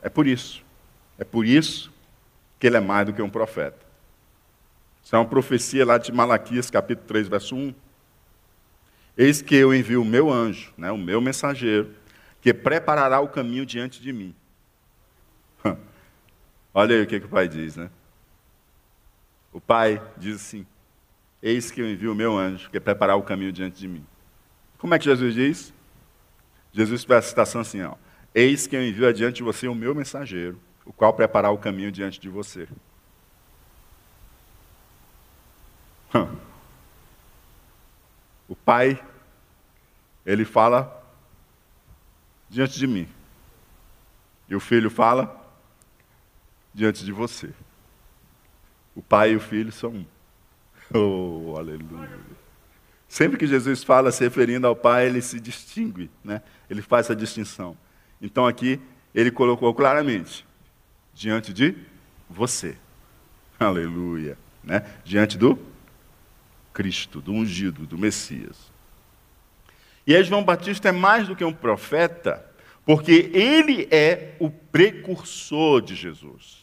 [0.00, 0.64] É por isso.
[1.18, 1.92] É por isso
[2.58, 3.78] que ele é mais do que um profeta.
[5.02, 7.74] Isso é uma profecia lá de Malaquias, capítulo 3, verso 1.
[9.16, 11.90] Eis que eu envio o meu anjo, né, o meu mensageiro,
[12.40, 14.34] que preparará o caminho diante de mim.
[16.74, 17.90] Olha aí o que, que o pai diz, né?
[19.52, 20.66] O pai diz assim:
[21.42, 24.06] Eis que eu envio o meu anjo, que preparará o caminho diante de mim.
[24.78, 25.72] Como é que Jesus diz?
[26.72, 27.94] Jesus faz a citação assim: ó,
[28.34, 31.92] Eis que eu envio adiante de você o meu mensageiro, o qual preparará o caminho
[31.92, 32.66] diante de você.
[38.48, 39.02] O pai,
[40.26, 41.02] ele fala
[42.50, 43.08] diante de mim.
[44.46, 45.41] E o filho fala
[46.74, 47.50] diante de você.
[48.94, 50.06] O pai e o filho são um.
[50.94, 52.20] Oh, aleluia.
[53.08, 56.42] Sempre que Jesus fala se referindo ao Pai, ele se distingue, né?
[56.68, 57.76] ele faz essa distinção.
[58.20, 58.80] Então aqui
[59.14, 60.46] ele colocou claramente,
[61.12, 61.74] diante de
[62.28, 62.76] você.
[63.60, 64.38] Aleluia.
[64.64, 64.82] Né?
[65.04, 65.58] Diante do
[66.72, 68.72] Cristo, do ungido, do Messias.
[70.06, 72.44] E aí João Batista é mais do que um profeta,
[72.84, 76.61] porque ele é o precursor de Jesus.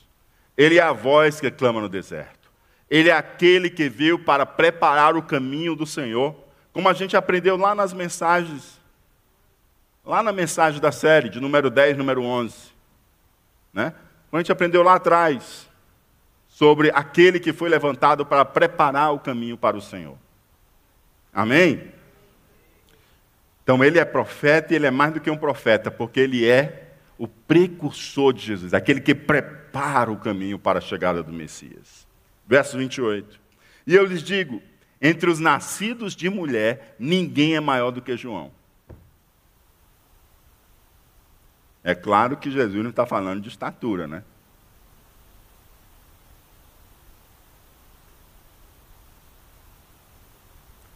[0.59, 2.51] Ele é a voz que clama no deserto.
[2.89, 6.35] Ele é aquele que veio para preparar o caminho do Senhor,
[6.73, 8.77] como a gente aprendeu lá nas mensagens,
[10.05, 12.53] lá na mensagem da série, de número 10, número 11.
[13.71, 13.93] Né?
[14.29, 15.69] Como a gente aprendeu lá atrás,
[16.49, 20.17] sobre aquele que foi levantado para preparar o caminho para o Senhor.
[21.33, 21.89] Amém?
[23.63, 26.89] Então ele é profeta e ele é mais do que um profeta, porque ele é
[27.17, 29.58] o precursor de Jesus, aquele que prepara
[30.09, 32.07] o caminho para a chegada do Messias.
[32.47, 33.39] Verso 28.
[33.85, 34.61] E eu lhes digo:
[35.01, 38.51] entre os nascidos de mulher, ninguém é maior do que João.
[41.83, 44.23] É claro que Jesus não está falando de estatura, né?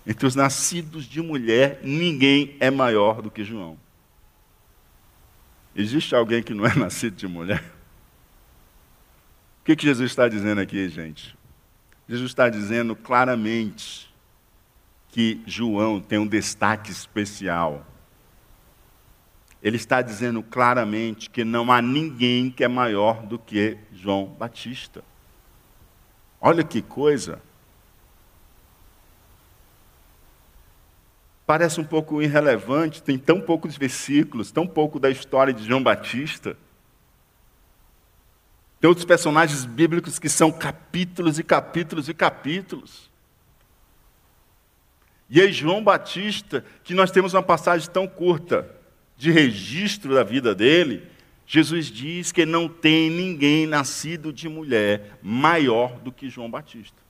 [0.05, 3.77] Entre os nascidos de mulher, ninguém é maior do que João.
[5.73, 7.72] Existe alguém que não é nascido de mulher?
[9.63, 11.37] O que, que Jesus está dizendo aqui, gente?
[12.05, 14.13] Jesus está dizendo claramente
[15.07, 17.87] que João tem um destaque especial.
[19.61, 25.01] Ele está dizendo claramente que não há ninguém que é maior do que João Batista.
[26.41, 27.41] Olha que coisa.
[31.45, 36.57] Parece um pouco irrelevante, tem tão poucos versículos, tão pouco da história de João Batista.
[38.83, 43.09] Tem outros personagens bíblicos que são capítulos e capítulos e capítulos.
[45.29, 48.69] E aí, João Batista, que nós temos uma passagem tão curta
[49.15, 51.07] de registro da vida dele,
[51.47, 57.01] Jesus diz que não tem ninguém nascido de mulher maior do que João Batista.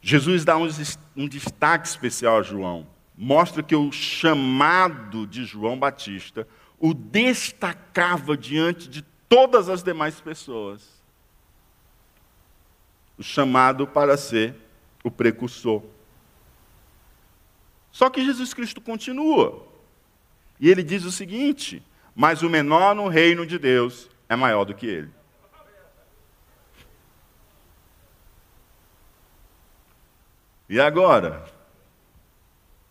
[0.00, 2.86] Jesus dá um destaque especial a João.
[3.14, 6.48] Mostra que o chamado de João Batista
[6.80, 10.98] o destacava diante de todas as demais pessoas.
[13.18, 14.54] O chamado para ser
[15.02, 15.82] o precursor.
[17.90, 19.66] Só que Jesus Cristo continua.
[20.60, 21.82] E ele diz o seguinte:
[22.14, 25.10] Mas o menor no reino de Deus é maior do que ele.
[30.68, 31.44] E agora?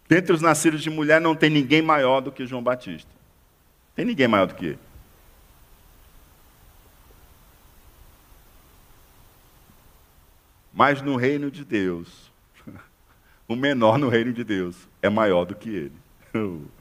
[0.09, 3.16] Dentre os nascidos de mulher não tem ninguém maior do que João Batista.
[3.97, 4.79] Tem ninguém maior do que ele.
[10.71, 12.31] Mas no reino de Deus,
[13.47, 15.97] o menor no reino de Deus é maior do que ele.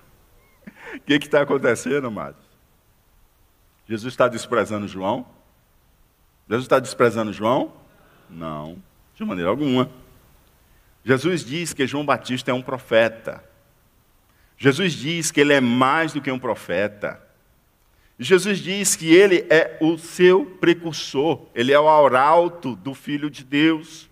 [0.95, 2.41] O que está acontecendo, amados?
[3.89, 5.27] Jesus está desprezando João?
[6.49, 7.73] Jesus está desprezando João?
[8.31, 8.81] Não,
[9.15, 9.91] de maneira alguma.
[11.05, 13.43] Jesus diz que João Batista é um profeta.
[14.57, 17.21] Jesus diz que ele é mais do que um profeta.
[18.19, 23.45] Jesus diz que ele é o seu precursor, ele é o arauto do Filho de
[23.45, 24.09] Deus.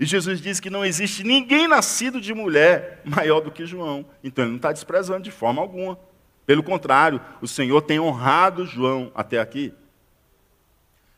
[0.00, 4.04] E Jesus diz que não existe ninguém nascido de mulher maior do que João.
[4.24, 5.96] Então ele não está desprezando de forma alguma.
[6.44, 9.72] Pelo contrário, o Senhor tem honrado João até aqui.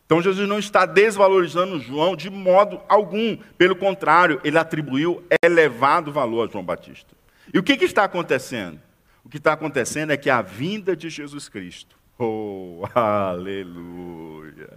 [0.04, 3.38] Então Jesus não está desvalorizando João de modo algum.
[3.56, 7.13] Pelo contrário, ele atribuiu elevado valor a João Batista.
[7.54, 8.80] E o que, que está acontecendo?
[9.24, 14.76] O que está acontecendo é que a vinda de Jesus Cristo, oh, aleluia,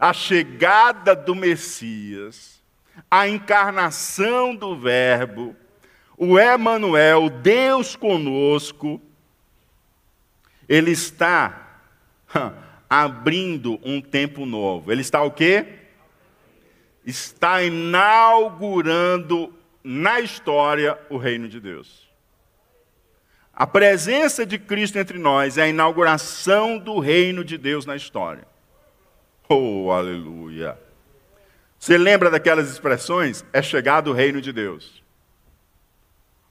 [0.00, 2.60] a chegada do Messias,
[3.08, 5.54] a encarnação do Verbo,
[6.18, 9.00] o Emanuel, Deus conosco,
[10.68, 11.80] ele está
[12.90, 14.90] abrindo um tempo novo.
[14.90, 15.64] Ele está o quê?
[17.04, 19.54] Está inaugurando
[19.84, 22.05] na história o reino de Deus.
[23.56, 28.46] A presença de Cristo entre nós é a inauguração do reino de Deus na história.
[29.48, 30.78] Oh, aleluia!
[31.78, 33.46] Você lembra daquelas expressões?
[33.54, 35.02] É chegado o reino de Deus.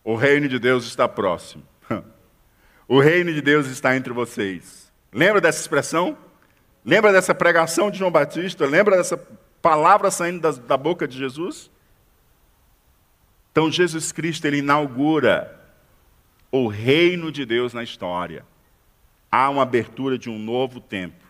[0.04, 1.64] O reino de Deus está próximo.
[2.88, 4.94] O reino de Deus está entre vocês.
[5.12, 6.16] Lembra dessa expressão?
[6.86, 8.64] Lembra dessa pregação de João Batista?
[8.68, 9.18] Lembra dessa
[9.60, 11.72] palavra saindo da, da boca de Jesus?
[13.52, 15.55] Então Jesus Cristo ele inaugura
[16.64, 18.46] o reino de Deus na história.
[19.32, 21.26] Há uma abertura de um novo tempo.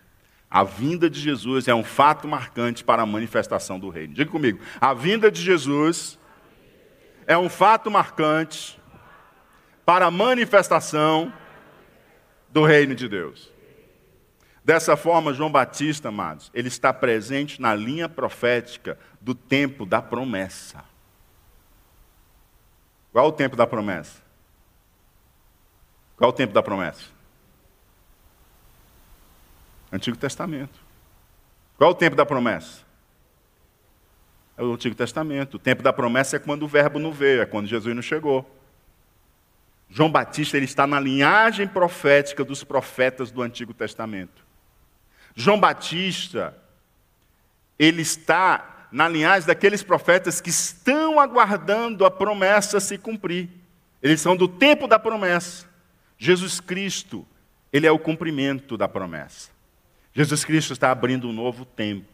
[0.49, 4.13] A vinda de Jesus é um fato marcante para a manifestação do reino.
[4.13, 4.59] Diga comigo.
[4.79, 6.19] A vinda de Jesus
[7.25, 8.79] é um fato marcante
[9.83, 11.33] para a manifestação
[12.49, 13.51] do reino de Deus.
[14.63, 20.83] Dessa forma, João Batista, amados, ele está presente na linha profética do tempo da promessa.
[23.11, 24.24] Qual é o tempo da promessa?
[26.17, 27.03] Qual é o tempo da promessa?
[29.91, 30.79] Antigo Testamento.
[31.77, 32.83] Qual é o tempo da promessa?
[34.57, 35.55] É o Antigo Testamento.
[35.55, 38.49] O tempo da promessa é quando o verbo não veio, é quando Jesus não chegou.
[39.89, 44.43] João Batista ele está na linhagem profética dos profetas do Antigo Testamento.
[45.35, 46.55] João Batista
[47.77, 53.49] ele está na linhagem daqueles profetas que estão aguardando a promessa se cumprir.
[54.01, 55.67] Eles são do tempo da promessa.
[56.17, 57.25] Jesus Cristo,
[57.71, 59.51] ele é o cumprimento da promessa.
[60.13, 62.07] Jesus Cristo está abrindo um novo tempo.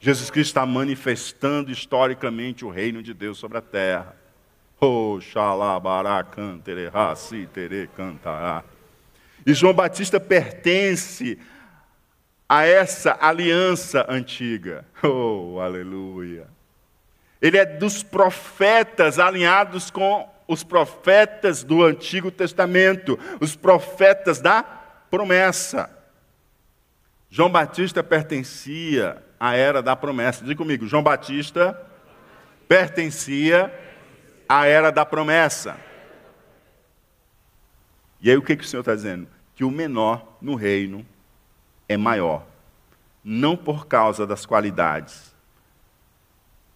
[0.00, 4.16] Jesus Cristo está manifestando historicamente o reino de Deus sobre a terra.
[4.80, 5.20] Oh,
[7.94, 8.64] cantará.
[9.46, 11.38] E João Batista pertence
[12.48, 14.84] a essa aliança antiga.
[15.04, 16.48] Oh, aleluia.
[17.40, 25.90] Ele é dos profetas alinhados com os profetas do Antigo Testamento, os profetas da promessa.
[27.30, 30.44] João Batista pertencia à era da promessa.
[30.44, 31.80] Diga comigo, João Batista
[32.68, 33.72] pertencia
[34.48, 35.76] à era da promessa.
[38.20, 39.26] E aí o que, que o Senhor está dizendo?
[39.54, 41.06] Que o menor no reino
[41.88, 42.46] é maior.
[43.24, 45.34] Não por causa das qualidades,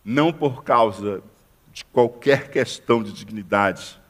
[0.04, 1.22] não por causa
[1.76, 4.00] de qualquer questão de dignidade.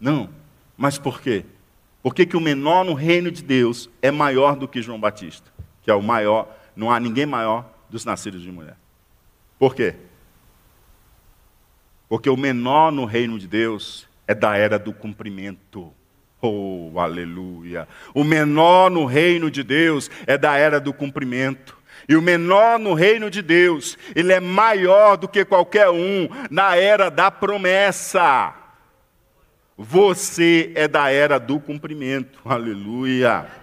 [0.00, 0.30] Não.
[0.74, 1.44] Mas por quê?
[2.02, 5.52] Por que, que o menor no reino de Deus é maior do que João Batista?
[5.82, 8.78] Que é o maior, não há ninguém maior dos nascidos de mulher.
[9.58, 9.96] Por quê?
[12.08, 15.92] Porque o menor no reino de Deus é da era do cumprimento.
[16.40, 17.86] Oh, aleluia!
[18.14, 21.76] O menor no reino de Deus é da era do cumprimento.
[22.08, 26.76] E o menor no reino de Deus, ele é maior do que qualquer um na
[26.76, 28.54] era da promessa.
[29.76, 32.40] Você é da era do cumprimento.
[32.44, 33.62] Aleluia.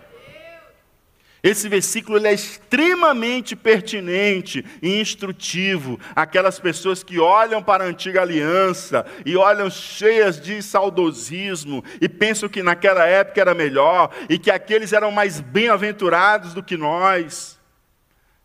[1.41, 9.05] Esse versículo é extremamente pertinente e instrutivo aquelas pessoas que olham para a antiga aliança
[9.25, 14.91] e olham cheias de saudosismo e pensam que naquela época era melhor e que aqueles
[14.91, 17.58] eram mais bem-aventurados do que nós.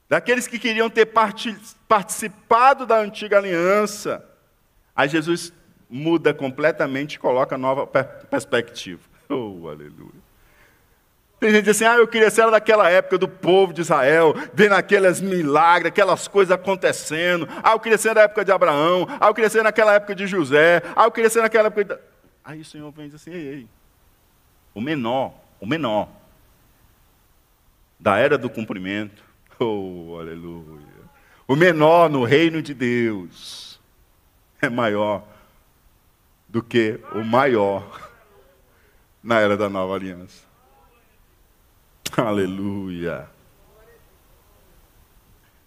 [0.09, 1.07] Daqueles que queriam ter
[1.89, 4.25] participado da antiga aliança.
[4.95, 5.53] Aí Jesus
[5.89, 9.01] muda completamente e coloca nova perspectiva.
[9.27, 10.23] Oh, aleluia.
[11.41, 15.21] Tem gente assim, ah, eu queria ser daquela época do povo de Israel, vendo aqueles
[15.21, 17.49] milagres, aquelas coisas acontecendo.
[17.63, 19.07] Ah, eu queria ser da época de Abraão.
[19.21, 20.83] Ah, eu queria ser naquela época de José.
[20.95, 21.85] Ah, eu queria ser naquela época.
[21.85, 21.99] De...
[22.45, 23.69] Aí o Senhor vem e diz assim, ei, ei.
[24.75, 26.09] O menor, o menor,
[27.99, 29.25] da era do cumprimento.
[29.65, 30.85] Oh, aleluia.
[31.49, 33.81] O menor no reino de Deus
[34.61, 35.27] é maior
[36.49, 38.11] do que o maior
[39.23, 40.45] na era da nova aliança.
[42.17, 43.29] Aleluia.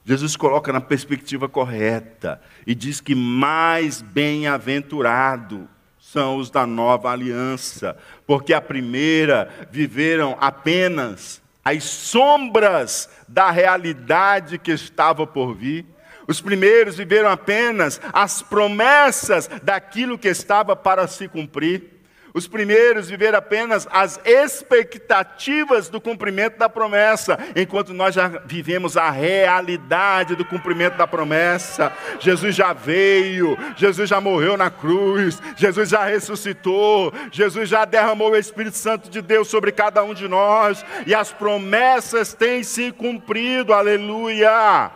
[0.06, 5.68] Jesus coloca na perspectiva correta e diz que mais bem-aventurado
[6.00, 14.72] são os da nova aliança, porque a primeira viveram apenas as sombras da realidade que
[14.72, 15.86] estava por vir
[16.28, 21.97] os primeiros viveram apenas as promessas daquilo que estava para se cumprir.
[22.38, 29.10] Os primeiros viveram apenas as expectativas do cumprimento da promessa, enquanto nós já vivemos a
[29.10, 31.92] realidade do cumprimento da promessa.
[32.20, 38.38] Jesus já veio, Jesus já morreu na cruz, Jesus já ressuscitou, Jesus já derramou o
[38.38, 43.74] Espírito Santo de Deus sobre cada um de nós, e as promessas têm se cumprido,
[43.74, 44.92] aleluia.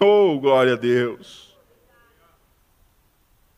[0.00, 1.47] Oh, glória a Deus.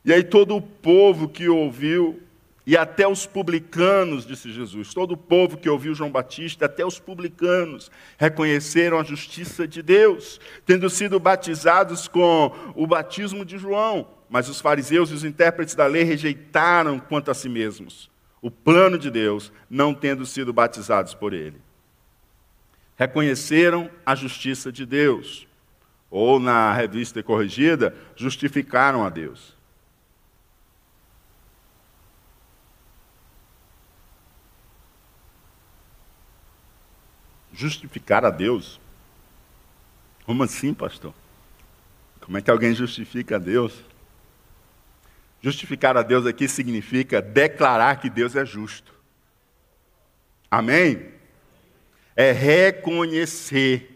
[0.05, 2.21] E aí todo o povo que ouviu,
[2.67, 6.99] e até os publicanos, disse Jesus, todo o povo que ouviu João Batista, até os
[6.99, 14.07] publicanos, reconheceram a justiça de Deus, tendo sido batizados com o batismo de João.
[14.29, 18.11] Mas os fariseus e os intérpretes da lei rejeitaram quanto a si mesmos
[18.43, 21.61] o plano de Deus, não tendo sido batizados por ele.
[22.97, 25.47] Reconheceram a justiça de Deus
[26.11, 29.57] ou na revista corrigida, justificaram a Deus.
[37.61, 38.81] Justificar a Deus?
[40.25, 41.13] Como assim, pastor?
[42.23, 43.85] Como é que alguém justifica a Deus?
[45.43, 48.95] Justificar a Deus aqui significa declarar que Deus é justo.
[50.51, 51.13] Amém?
[52.17, 53.95] É reconhecer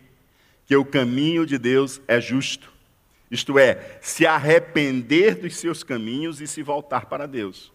[0.66, 2.70] que o caminho de Deus é justo.
[3.30, 7.72] Isto é, se arrepender dos seus caminhos e se voltar para Deus.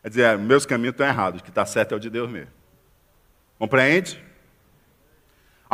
[0.00, 2.30] É dizer, ah, meus caminhos estão errados, o que está certo é o de Deus
[2.30, 2.52] mesmo.
[3.58, 4.23] Compreende?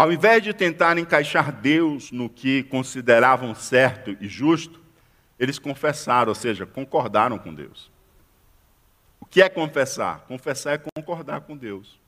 [0.00, 4.80] Ao invés de tentar encaixar Deus no que consideravam certo e justo,
[5.38, 7.90] eles confessaram, ou seja, concordaram com Deus.
[9.20, 10.20] O que é confessar?
[10.20, 12.00] Confessar é concordar com Deus.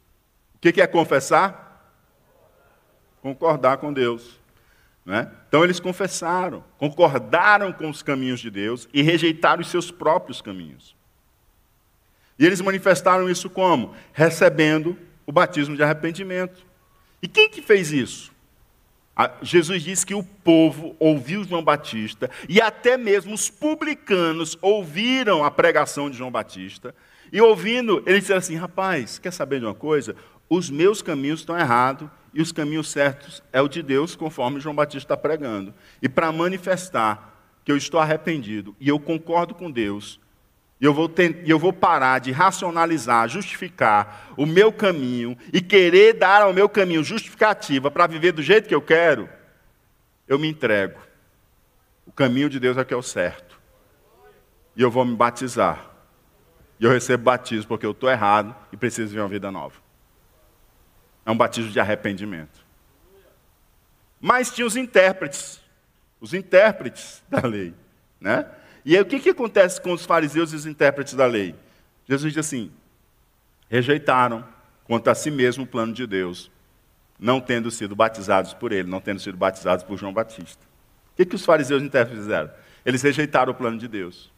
[0.55, 1.95] O que é confessar?
[3.21, 4.41] Concordar com Deus.
[5.05, 5.31] Né?
[5.47, 10.97] Então eles confessaram, concordaram com os caminhos de Deus e rejeitaram os seus próprios caminhos.
[12.39, 13.95] E eles manifestaram isso como?
[14.15, 16.72] Recebendo o batismo de arrependimento.
[17.23, 18.33] E quem que fez isso?
[19.43, 25.51] Jesus disse que o povo ouviu João Batista e até mesmo os publicanos ouviram a
[25.51, 26.95] pregação de João Batista.
[27.31, 30.17] E ouvindo, eles disseram assim: rapaz, quer saber de uma coisa?
[30.49, 34.75] Os meus caminhos estão errados e os caminhos certos é o de Deus, conforme João
[34.75, 35.73] Batista está pregando.
[36.01, 37.33] E para manifestar
[37.65, 40.19] que eu estou arrependido e eu concordo com Deus,
[40.83, 41.09] E eu vou,
[41.47, 47.05] eu vou parar de racionalizar, justificar o meu caminho e querer dar ao meu caminho
[47.05, 49.29] justificativa para viver do jeito que eu quero,
[50.27, 50.99] eu me entrego.
[52.05, 53.61] O caminho de Deus é que é o certo.
[54.75, 55.89] E eu vou me batizar.
[56.81, 59.77] E eu recebo batismo porque eu estou errado e preciso viver uma vida nova.
[61.25, 62.67] É um batismo de arrependimento.
[64.21, 65.61] Mas tinha os intérpretes,
[66.21, 67.73] os intérpretes da lei,
[68.21, 68.51] né?
[68.85, 71.55] E aí o que, que acontece com os fariseus e os intérpretes da lei?
[72.09, 72.71] Jesus diz assim:
[73.69, 74.47] rejeitaram
[74.85, 76.51] quanto a si mesmo o plano de Deus,
[77.19, 80.65] não tendo sido batizados por ele, não tendo sido batizados por João Batista.
[81.13, 82.51] O que, que os fariseus e intérpretes fizeram?
[82.85, 84.33] Eles rejeitaram o plano de Deus.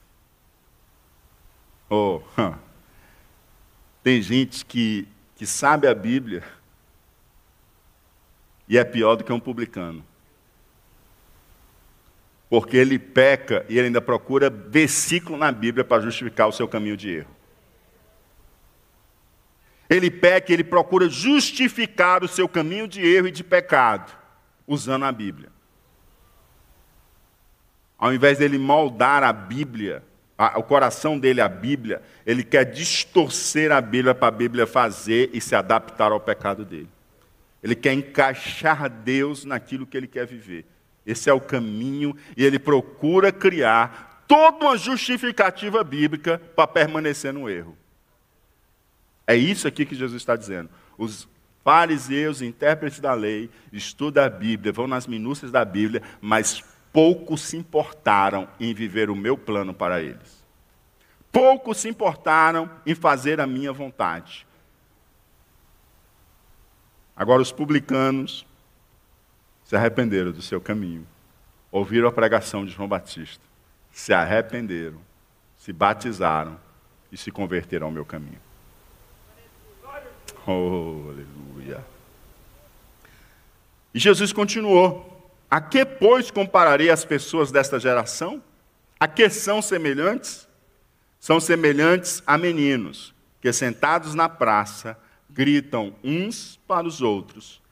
[1.88, 2.20] Oh,
[4.02, 6.42] tem gente que, que sabe a Bíblia
[8.68, 10.04] e é pior do que um publicano
[12.54, 16.96] porque ele peca e ele ainda procura versículo na Bíblia para justificar o seu caminho
[16.96, 17.34] de erro.
[19.90, 24.16] Ele peca e ele procura justificar o seu caminho de erro e de pecado,
[24.68, 25.48] usando a Bíblia.
[27.98, 30.04] Ao invés dele moldar a Bíblia,
[30.38, 35.28] a, o coração dele à Bíblia, ele quer distorcer a Bíblia para a Bíblia fazer
[35.32, 36.88] e se adaptar ao pecado dele.
[37.60, 40.64] Ele quer encaixar Deus naquilo que ele quer viver.
[41.06, 47.48] Esse é o caminho, e ele procura criar toda uma justificativa bíblica para permanecer no
[47.48, 47.76] erro.
[49.26, 50.70] É isso aqui que Jesus está dizendo.
[50.96, 51.28] Os
[51.62, 57.56] fariseus, intérpretes da lei, estudam a Bíblia, vão nas minúcias da Bíblia, mas pouco se
[57.56, 60.44] importaram em viver o meu plano para eles.
[61.32, 64.46] Pouco se importaram em fazer a minha vontade.
[67.16, 68.46] Agora, os publicanos,
[69.64, 71.06] se arrependeram do seu caminho,
[71.72, 73.42] ouviram a pregação de João Batista,
[73.90, 75.00] se arrependeram,
[75.56, 76.60] se batizaram
[77.10, 78.40] e se converteram ao meu caminho.
[80.46, 81.84] Oh, aleluia.
[83.94, 88.42] E Jesus continuou: A que, pois, compararei as pessoas desta geração?
[89.00, 90.46] A que são semelhantes?
[91.18, 94.98] São semelhantes a meninos que, sentados na praça,
[95.30, 97.63] gritam uns para os outros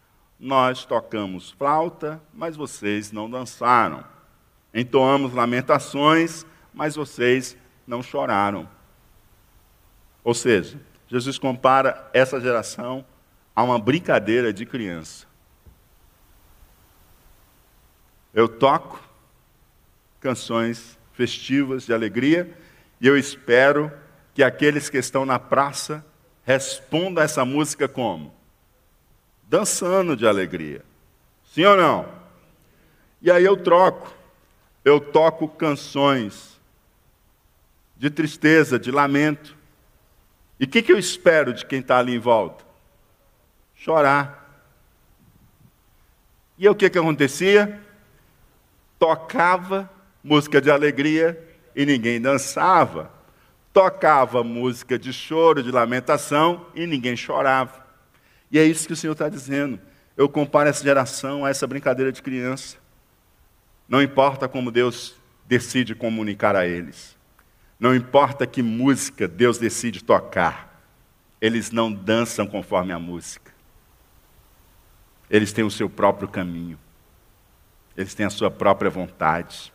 [0.42, 4.02] nós tocamos flauta, mas vocês não dançaram.
[4.74, 8.68] Entoamos lamentações, mas vocês não choraram.
[10.24, 13.04] Ou seja, Jesus compara essa geração
[13.54, 15.28] a uma brincadeira de criança.
[18.34, 19.00] Eu toco
[20.18, 22.52] canções festivas de alegria
[23.00, 23.92] e eu espero
[24.34, 26.04] que aqueles que estão na praça
[26.42, 28.41] respondam a essa música como?
[29.52, 30.82] Dançando de alegria.
[31.52, 32.08] Sim ou não?
[33.20, 34.10] E aí eu troco.
[34.82, 36.58] Eu toco canções
[37.94, 39.54] de tristeza, de lamento.
[40.58, 42.64] E o que, que eu espero de quem está ali em volta?
[43.74, 44.64] Chorar.
[46.56, 47.78] E o que, que acontecia?
[48.98, 49.90] Tocava
[50.24, 51.38] música de alegria
[51.76, 53.12] e ninguém dançava.
[53.70, 57.81] Tocava música de choro, de lamentação e ninguém chorava.
[58.52, 59.80] E é isso que o Senhor está dizendo.
[60.14, 62.76] Eu comparo essa geração a essa brincadeira de criança.
[63.88, 65.14] Não importa como Deus
[65.46, 67.16] decide comunicar a eles.
[67.80, 70.84] Não importa que música Deus decide tocar.
[71.40, 73.50] Eles não dançam conforme a música.
[75.30, 76.78] Eles têm o seu próprio caminho.
[77.96, 79.72] Eles têm a sua própria vontade.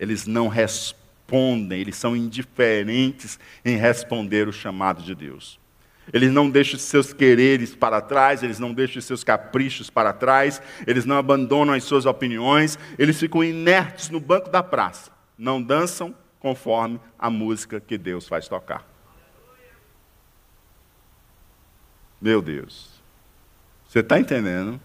[0.00, 5.60] Eles não respondem, eles são indiferentes em responder o chamado de Deus.
[6.12, 11.04] Eles não deixam seus quereres para trás, eles não deixam seus caprichos para trás, eles
[11.04, 17.00] não abandonam as suas opiniões, eles ficam inertes no banco da praça, não dançam conforme
[17.18, 18.86] a música que Deus faz tocar.
[22.20, 22.90] Meu Deus,
[23.86, 24.80] você está entendendo?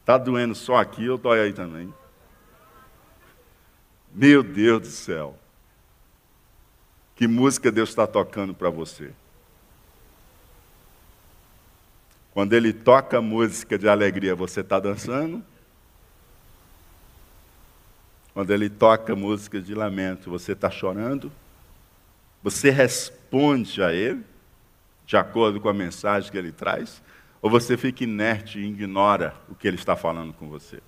[0.00, 1.92] Está doendo só aqui, eu dói aí também.
[4.12, 5.38] Meu Deus do céu.
[7.14, 9.10] Que música Deus está tocando para você?
[12.32, 15.44] Quando Ele toca música de alegria, você está dançando?
[18.32, 21.30] Quando Ele toca música de lamento, você está chorando?
[22.42, 24.24] Você responde a Ele,
[25.04, 27.02] de acordo com a mensagem que Ele traz?
[27.42, 30.80] Ou você fica inerte e ignora o que Ele está falando com você?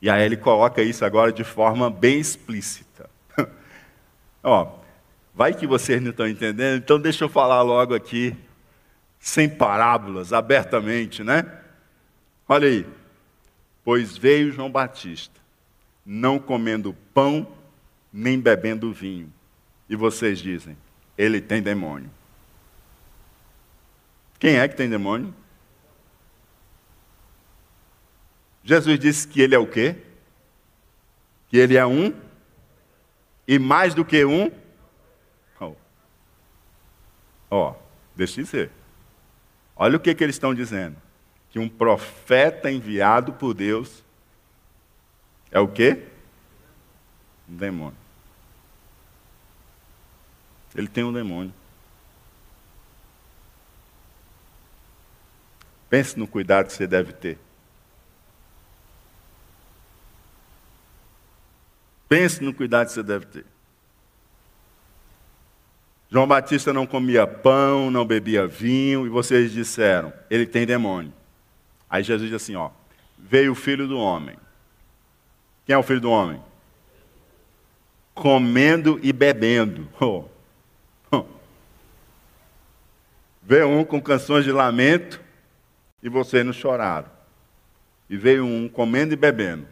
[0.00, 3.09] E aí Ele coloca isso agora de forma bem explícita.
[4.42, 4.78] Ó,
[5.34, 8.36] vai que vocês não estão entendendo, então deixa eu falar logo aqui,
[9.18, 11.60] sem parábolas, abertamente, né?
[12.48, 12.86] Olha aí.
[13.84, 15.40] Pois veio João Batista,
[16.04, 17.46] não comendo pão
[18.12, 19.32] nem bebendo vinho.
[19.88, 20.76] E vocês dizem:
[21.16, 22.10] ele tem demônio.
[24.38, 25.34] Quem é que tem demônio?
[28.62, 29.96] Jesus disse que ele é o quê?
[31.48, 32.14] Que ele é um
[33.50, 34.48] e mais do que um.
[35.58, 35.74] Ó, oh.
[37.50, 37.74] oh,
[38.14, 38.70] deixa eu dizer.
[39.74, 40.96] Olha o que, que eles estão dizendo.
[41.50, 44.04] Que um profeta enviado por Deus
[45.50, 46.06] é o quê?
[47.48, 47.98] Um demônio.
[50.72, 51.52] Ele tem um demônio.
[55.88, 57.36] Pense no cuidado que você deve ter.
[62.10, 63.46] Pense no cuidado que você deve ter.
[66.10, 71.12] João Batista não comia pão, não bebia vinho, e vocês disseram, ele tem demônio.
[71.88, 72.70] Aí Jesus diz assim, ó,
[73.16, 74.36] veio o filho do homem.
[75.64, 76.42] Quem é o filho do homem?
[78.12, 79.88] Comendo e bebendo.
[80.00, 80.24] Oh.
[81.12, 81.24] Oh.
[83.42, 85.20] Veio um com canções de lamento
[86.00, 87.08] e vocês não choraram.
[88.08, 89.66] E veio um comendo e bebendo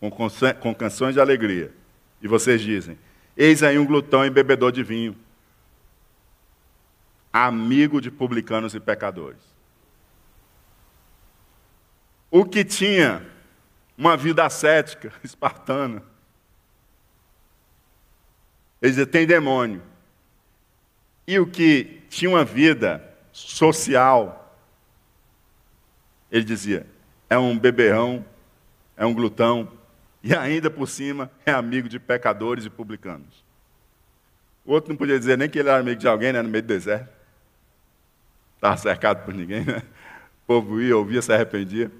[0.00, 1.72] com, canções de alegria.
[2.20, 2.98] E vocês dizem:
[3.36, 5.16] Eis aí um glutão e bebedor de vinho,
[7.32, 9.40] amigo de publicanos e pecadores.
[12.30, 13.24] O que tinha
[13.96, 16.02] uma vida ascética, espartana,
[18.80, 19.82] ele dizia: tem demônio.
[21.26, 24.56] E o que tinha uma vida social,
[26.30, 26.86] ele dizia:
[27.28, 28.24] é um beberrão,
[28.96, 29.75] é um glutão,
[30.26, 33.44] e ainda por cima é amigo de pecadores e publicanos.
[34.64, 36.64] O outro não podia dizer nem que ele era amigo de alguém, né, no meio
[36.64, 37.14] do deserto.
[38.56, 39.84] Estava cercado por ninguém, né?
[40.42, 41.92] O povo ia, ouvia, se arrependia.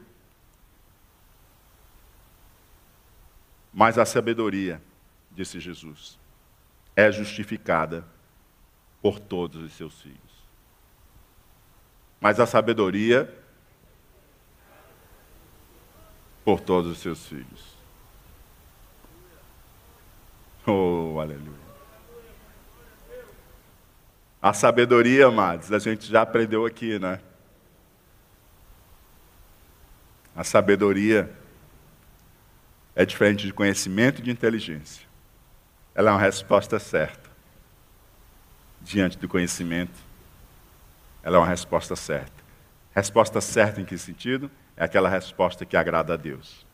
[3.73, 4.83] Mas a sabedoria,
[5.31, 6.19] disse Jesus,
[6.97, 8.05] é justificada
[9.01, 10.19] por todos os seus filhos.
[12.21, 13.33] Mas a sabedoria
[16.45, 17.76] por todos os seus filhos.
[20.69, 21.67] Oh, aleluia.
[24.43, 27.21] A sabedoria, amados, a gente já aprendeu aqui, né?
[30.35, 31.33] A sabedoria
[32.95, 35.07] é diferente de conhecimento e de inteligência.
[35.95, 37.31] Ela é uma resposta certa.
[38.83, 39.99] Diante do conhecimento,
[41.23, 42.45] ela é uma resposta certa.
[42.95, 44.51] Resposta certa em que sentido?
[44.77, 46.67] É aquela resposta que agrada a Deus.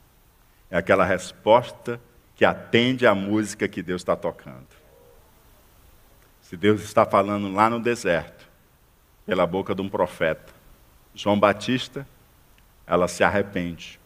[0.71, 2.12] É aquela resposta que
[2.45, 4.67] atende à música que Deus está tocando.
[6.41, 8.49] Se Deus está falando lá no deserto,
[9.25, 10.53] pela boca de um profeta,
[11.15, 12.07] João Batista,
[12.87, 14.01] ela se arrepende,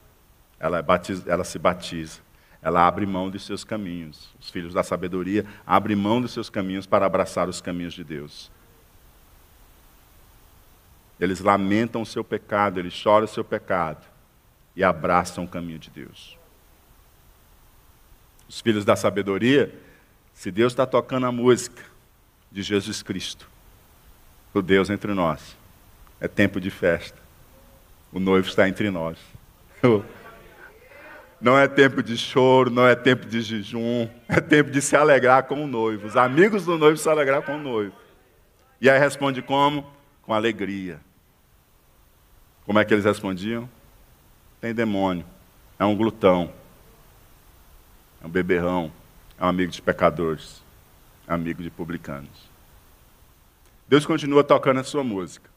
[0.59, 2.21] ela, batiza, ela se batiza,
[2.61, 4.35] ela abre mão dos seus caminhos.
[4.41, 8.51] Os filhos da sabedoria abrem mão dos seus caminhos para abraçar os caminhos de Deus.
[11.19, 14.05] Eles lamentam o seu pecado, eles choram o seu pecado
[14.75, 16.37] e abraçam o caminho de Deus
[18.49, 19.73] os filhos da sabedoria,
[20.33, 21.83] se Deus está tocando a música
[22.51, 23.49] de Jesus Cristo,
[24.53, 25.57] o Deus entre nós,
[26.21, 27.19] é tempo de festa.
[28.13, 29.19] O noivo está entre nós.
[31.39, 35.43] Não é tempo de choro, não é tempo de jejum, é tempo de se alegrar
[35.43, 36.07] com o noivo.
[36.07, 37.95] Os amigos do noivo se alegrar com o noivo.
[38.81, 39.87] E aí responde como?
[40.23, 40.99] Com alegria.
[42.65, 43.69] Como é que eles respondiam?
[44.63, 45.27] Tem demônio,
[45.79, 46.51] é um glutão
[48.27, 48.93] é um beberrão,
[49.39, 50.61] é um amigo de pecadores,
[51.29, 52.51] é um amigo de publicanos.
[53.87, 55.49] Deus continua tocando a sua música.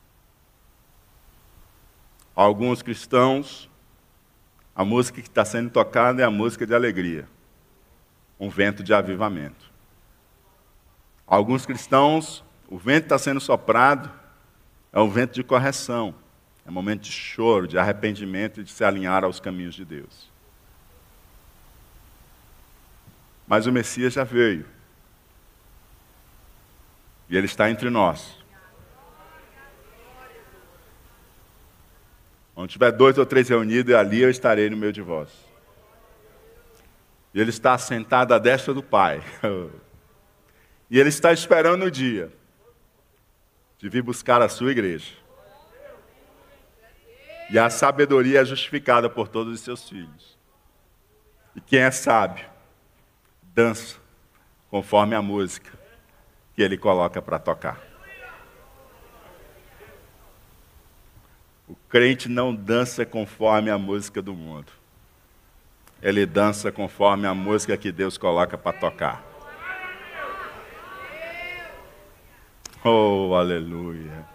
[2.35, 3.67] Alguns cristãos,
[4.75, 7.27] a música que está sendo tocada é a música de alegria,
[8.39, 9.71] um vento de avivamento.
[11.25, 14.11] Alguns cristãos, o vento está sendo soprado,
[14.93, 16.13] é um vento de correção,
[16.63, 20.28] é um momento de choro, de arrependimento e de se alinhar aos caminhos de Deus.
[23.49, 24.63] Mas o Messias já veio.
[27.27, 28.37] E ele está entre nós.
[32.55, 35.29] Onde tiver dois ou três reunidos, ali eu estarei no meio de vós.
[37.33, 39.23] E ele está sentado à destra do Pai.
[40.87, 42.31] e ele está esperando o dia
[43.79, 45.11] de vir buscar a sua igreja.
[47.49, 50.37] E a sabedoria é justificada por todos os seus filhos.
[51.55, 52.58] E quem é sábio
[53.59, 53.97] dança
[54.71, 55.77] conforme a música
[56.55, 57.77] que ele coloca para tocar.
[61.67, 64.71] O crente não dança conforme a música do mundo.
[66.01, 69.21] ele dança conforme a música que Deus coloca para tocar.
[72.81, 74.25] Oh, aleluia.